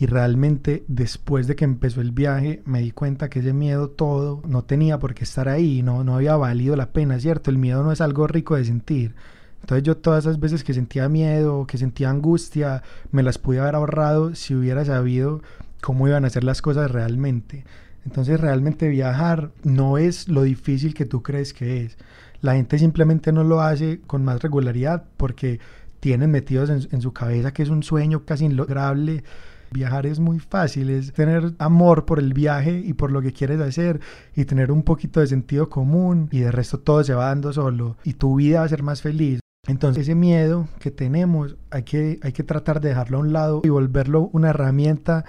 y 0.00 0.06
realmente 0.06 0.84
después 0.86 1.48
de 1.48 1.56
que 1.56 1.64
empezó 1.64 2.00
el 2.00 2.12
viaje 2.12 2.62
me 2.64 2.80
di 2.80 2.92
cuenta 2.92 3.28
que 3.28 3.40
ese 3.40 3.52
miedo 3.52 3.90
todo 3.90 4.42
no 4.46 4.62
tenía 4.62 4.98
por 4.98 5.12
qué 5.12 5.24
estar 5.24 5.48
ahí, 5.48 5.82
no, 5.82 6.04
no 6.04 6.14
había 6.14 6.36
valido 6.36 6.76
la 6.76 6.92
pena, 6.92 7.18
¿cierto? 7.18 7.50
El 7.50 7.58
miedo 7.58 7.82
no 7.82 7.90
es 7.90 8.00
algo 8.00 8.28
rico 8.28 8.54
de 8.54 8.64
sentir. 8.64 9.16
Entonces 9.60 9.82
yo 9.82 9.96
todas 9.96 10.24
esas 10.24 10.38
veces 10.38 10.62
que 10.62 10.72
sentía 10.72 11.08
miedo, 11.08 11.66
que 11.66 11.78
sentía 11.78 12.10
angustia, 12.10 12.84
me 13.10 13.24
las 13.24 13.38
pude 13.38 13.58
haber 13.58 13.74
ahorrado 13.74 14.36
si 14.36 14.54
hubiera 14.54 14.84
sabido 14.84 15.42
cómo 15.80 16.08
iban 16.08 16.24
a 16.24 16.30
ser 16.30 16.44
las 16.44 16.62
cosas 16.62 16.90
realmente. 16.90 17.64
Entonces 18.04 18.40
realmente 18.40 18.88
viajar 18.88 19.50
no 19.64 19.98
es 19.98 20.28
lo 20.28 20.42
difícil 20.42 20.94
que 20.94 21.04
tú 21.04 21.22
crees 21.22 21.52
que 21.52 21.84
es. 21.84 21.98
La 22.40 22.54
gente 22.54 22.78
simplemente 22.78 23.32
no 23.32 23.44
lo 23.44 23.60
hace 23.60 24.00
con 24.06 24.24
más 24.24 24.40
regularidad 24.40 25.04
porque 25.16 25.60
tienen 26.00 26.30
metidos 26.30 26.70
en, 26.70 26.88
en 26.92 27.02
su 27.02 27.12
cabeza 27.12 27.52
que 27.52 27.62
es 27.62 27.68
un 27.68 27.82
sueño 27.82 28.24
casi 28.24 28.44
inlograble 28.44 29.24
Viajar 29.70 30.06
es 30.06 30.18
muy 30.18 30.38
fácil, 30.38 30.88
es 30.88 31.12
tener 31.12 31.52
amor 31.58 32.06
por 32.06 32.18
el 32.18 32.32
viaje 32.32 32.82
y 32.84 32.94
por 32.94 33.12
lo 33.12 33.20
que 33.20 33.32
quieres 33.32 33.60
hacer 33.60 34.00
y 34.34 34.46
tener 34.46 34.72
un 34.72 34.82
poquito 34.82 35.20
de 35.20 35.26
sentido 35.26 35.68
común 35.68 36.28
y 36.32 36.40
de 36.40 36.50
resto 36.50 36.78
todo 36.80 37.04
se 37.04 37.14
va 37.14 37.26
dando 37.26 37.52
solo 37.52 37.96
y 38.02 38.14
tu 38.14 38.36
vida 38.36 38.60
va 38.60 38.66
a 38.66 38.68
ser 38.68 38.82
más 38.82 39.02
feliz. 39.02 39.40
Entonces 39.66 40.04
ese 40.04 40.14
miedo 40.14 40.68
que 40.78 40.90
tenemos 40.90 41.56
hay 41.70 41.82
que, 41.82 42.18
hay 42.22 42.32
que 42.32 42.44
tratar 42.44 42.80
de 42.80 42.88
dejarlo 42.90 43.18
a 43.18 43.20
un 43.20 43.32
lado 43.34 43.60
y 43.62 43.68
volverlo 43.68 44.30
una 44.32 44.50
herramienta 44.50 45.26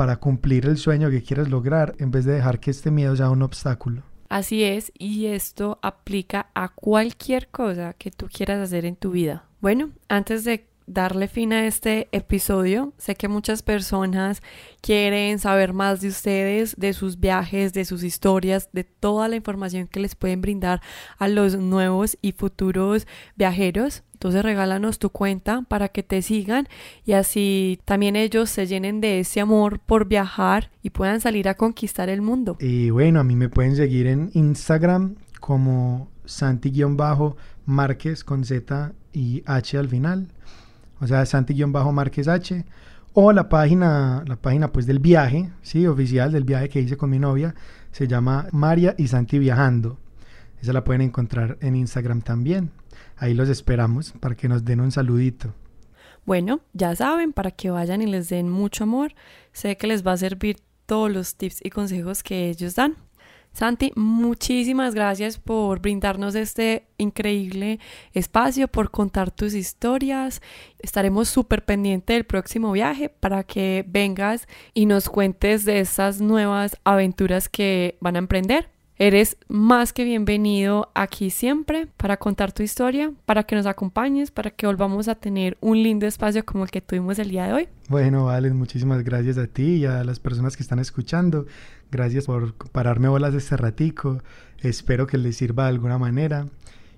para 0.00 0.16
cumplir 0.16 0.64
el 0.64 0.78
sueño 0.78 1.10
que 1.10 1.22
quieres 1.22 1.50
lograr 1.50 1.94
en 1.98 2.10
vez 2.10 2.24
de 2.24 2.32
dejar 2.32 2.58
que 2.58 2.70
este 2.70 2.90
miedo 2.90 3.14
sea 3.14 3.28
un 3.28 3.42
obstáculo. 3.42 4.02
Así 4.30 4.64
es, 4.64 4.92
y 4.98 5.26
esto 5.26 5.78
aplica 5.82 6.46
a 6.54 6.70
cualquier 6.70 7.48
cosa 7.48 7.92
que 7.92 8.10
tú 8.10 8.26
quieras 8.32 8.60
hacer 8.60 8.86
en 8.86 8.96
tu 8.96 9.10
vida. 9.10 9.44
Bueno, 9.60 9.90
antes 10.08 10.44
de 10.44 10.70
darle 10.86 11.28
fin 11.28 11.52
a 11.52 11.66
este 11.66 12.08
episodio. 12.12 12.94
Sé 12.96 13.14
que 13.14 13.28
muchas 13.28 13.62
personas 13.62 14.42
quieren 14.80 15.38
saber 15.38 15.72
más 15.72 16.00
de 16.00 16.08
ustedes, 16.08 16.74
de 16.76 16.94
sus 16.94 17.20
viajes, 17.20 17.72
de 17.72 17.84
sus 17.84 18.02
historias, 18.02 18.70
de 18.72 18.84
toda 18.84 19.28
la 19.28 19.36
información 19.36 19.86
que 19.86 20.00
les 20.00 20.16
pueden 20.16 20.40
brindar 20.40 20.80
a 21.18 21.28
los 21.28 21.56
nuevos 21.56 22.18
y 22.22 22.32
futuros 22.32 23.06
viajeros. 23.36 24.02
Entonces 24.20 24.42
regálanos 24.42 24.98
tu 24.98 25.08
cuenta 25.08 25.62
para 25.66 25.88
que 25.88 26.02
te 26.02 26.20
sigan 26.20 26.68
y 27.06 27.12
así 27.12 27.80
también 27.86 28.16
ellos 28.16 28.50
se 28.50 28.66
llenen 28.66 29.00
de 29.00 29.20
ese 29.20 29.40
amor 29.40 29.80
por 29.80 30.06
viajar 30.06 30.70
y 30.82 30.90
puedan 30.90 31.22
salir 31.22 31.48
a 31.48 31.54
conquistar 31.54 32.10
el 32.10 32.20
mundo. 32.20 32.58
Y 32.60 32.90
bueno, 32.90 33.20
a 33.20 33.24
mí 33.24 33.34
me 33.34 33.48
pueden 33.48 33.76
seguir 33.76 34.06
en 34.06 34.30
Instagram 34.34 35.16
como 35.40 36.10
Santi-Márquez 36.26 38.22
con 38.22 38.44
Z 38.44 38.92
y 39.14 39.42
H 39.46 39.78
al 39.78 39.88
final 39.88 40.28
o 41.00 41.06
sea, 41.06 41.24
Santi-Márquez 41.24 42.28
H, 42.28 42.64
o 43.14 43.32
la 43.32 43.48
página, 43.48 44.22
la 44.26 44.36
página 44.36 44.70
pues 44.70 44.86
del 44.86 44.98
viaje, 44.98 45.50
sí, 45.62 45.86
oficial 45.86 46.30
del 46.30 46.44
viaje 46.44 46.68
que 46.68 46.80
hice 46.80 46.96
con 46.96 47.10
mi 47.10 47.18
novia, 47.18 47.54
se 47.90 48.06
llama 48.06 48.46
María 48.52 48.94
y 48.98 49.08
Santi 49.08 49.38
Viajando. 49.38 49.98
Esa 50.60 50.72
la 50.72 50.84
pueden 50.84 51.00
encontrar 51.00 51.56
en 51.60 51.74
Instagram 51.74 52.20
también. 52.20 52.70
Ahí 53.20 53.34
los 53.34 53.50
esperamos 53.50 54.12
para 54.18 54.34
que 54.34 54.48
nos 54.48 54.64
den 54.64 54.80
un 54.80 54.90
saludito. 54.90 55.52
Bueno, 56.24 56.60
ya 56.72 56.96
saben, 56.96 57.34
para 57.34 57.50
que 57.50 57.70
vayan 57.70 58.00
y 58.00 58.06
les 58.06 58.30
den 58.30 58.48
mucho 58.48 58.84
amor. 58.84 59.12
Sé 59.52 59.76
que 59.76 59.86
les 59.86 60.04
va 60.06 60.12
a 60.12 60.16
servir 60.16 60.56
todos 60.86 61.12
los 61.12 61.36
tips 61.36 61.60
y 61.62 61.68
consejos 61.68 62.22
que 62.22 62.48
ellos 62.48 62.76
dan. 62.76 62.96
Santi, 63.52 63.92
muchísimas 63.94 64.94
gracias 64.94 65.38
por 65.38 65.80
brindarnos 65.80 66.34
este 66.34 66.86
increíble 66.96 67.78
espacio, 68.14 68.68
por 68.68 68.90
contar 68.90 69.30
tus 69.30 69.52
historias. 69.52 70.40
Estaremos 70.78 71.28
súper 71.28 71.62
pendientes 71.66 72.16
del 72.16 72.24
próximo 72.24 72.72
viaje 72.72 73.10
para 73.10 73.44
que 73.44 73.84
vengas 73.86 74.48
y 74.72 74.86
nos 74.86 75.10
cuentes 75.10 75.66
de 75.66 75.80
esas 75.80 76.22
nuevas 76.22 76.78
aventuras 76.84 77.50
que 77.50 77.98
van 78.00 78.16
a 78.16 78.20
emprender. 78.20 78.70
Eres 79.02 79.38
más 79.48 79.94
que 79.94 80.04
bienvenido 80.04 80.90
aquí 80.94 81.30
siempre 81.30 81.86
para 81.96 82.18
contar 82.18 82.52
tu 82.52 82.62
historia, 82.62 83.10
para 83.24 83.44
que 83.44 83.56
nos 83.56 83.64
acompañes, 83.64 84.30
para 84.30 84.50
que 84.50 84.66
volvamos 84.66 85.08
a 85.08 85.14
tener 85.14 85.56
un 85.62 85.82
lindo 85.82 86.06
espacio 86.06 86.44
como 86.44 86.64
el 86.64 86.70
que 86.70 86.82
tuvimos 86.82 87.18
el 87.18 87.30
día 87.30 87.46
de 87.46 87.54
hoy. 87.54 87.68
Bueno, 87.88 88.26
Valen, 88.26 88.54
muchísimas 88.54 89.02
gracias 89.02 89.38
a 89.38 89.46
ti 89.46 89.76
y 89.76 89.86
a 89.86 90.04
las 90.04 90.20
personas 90.20 90.54
que 90.54 90.62
están 90.62 90.80
escuchando. 90.80 91.46
Gracias 91.90 92.26
por 92.26 92.52
pararme 92.72 93.08
bolas 93.08 93.32
este 93.32 93.56
ratico. 93.56 94.18
Espero 94.58 95.06
que 95.06 95.16
les 95.16 95.34
sirva 95.34 95.62
de 95.62 95.70
alguna 95.70 95.96
manera. 95.96 96.48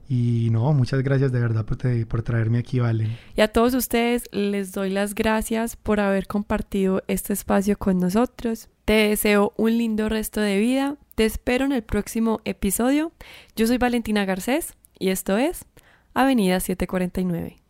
Y 0.08 0.48
no, 0.50 0.72
muchas 0.72 1.04
gracias 1.04 1.30
de 1.30 1.38
verdad 1.38 1.64
por, 1.64 1.78
por, 2.08 2.22
traerme 2.22 2.58
aquí, 2.58 2.80
Valen. 2.80 3.16
Y 3.36 3.42
a 3.42 3.52
todos 3.52 3.74
ustedes 3.74 4.28
les 4.32 4.72
doy 4.72 4.90
las 4.90 5.14
gracias 5.14 5.76
por 5.76 6.00
haber 6.00 6.26
compartido 6.26 7.04
este 7.06 7.32
espacio 7.32 7.78
con 7.78 8.00
nosotros. 8.00 8.70
Te 8.84 8.94
deseo 8.94 9.52
un 9.56 9.78
lindo 9.78 10.08
resto 10.08 10.40
de 10.40 10.58
vida. 10.58 10.96
Te 11.14 11.26
espero 11.26 11.66
en 11.66 11.72
el 11.72 11.82
próximo 11.82 12.40
episodio. 12.44 13.12
Yo 13.54 13.66
soy 13.66 13.78
Valentina 13.78 14.24
Garcés 14.24 14.74
y 14.98 15.10
esto 15.10 15.36
es 15.36 15.66
Avenida 16.14 16.58
749. 16.58 17.61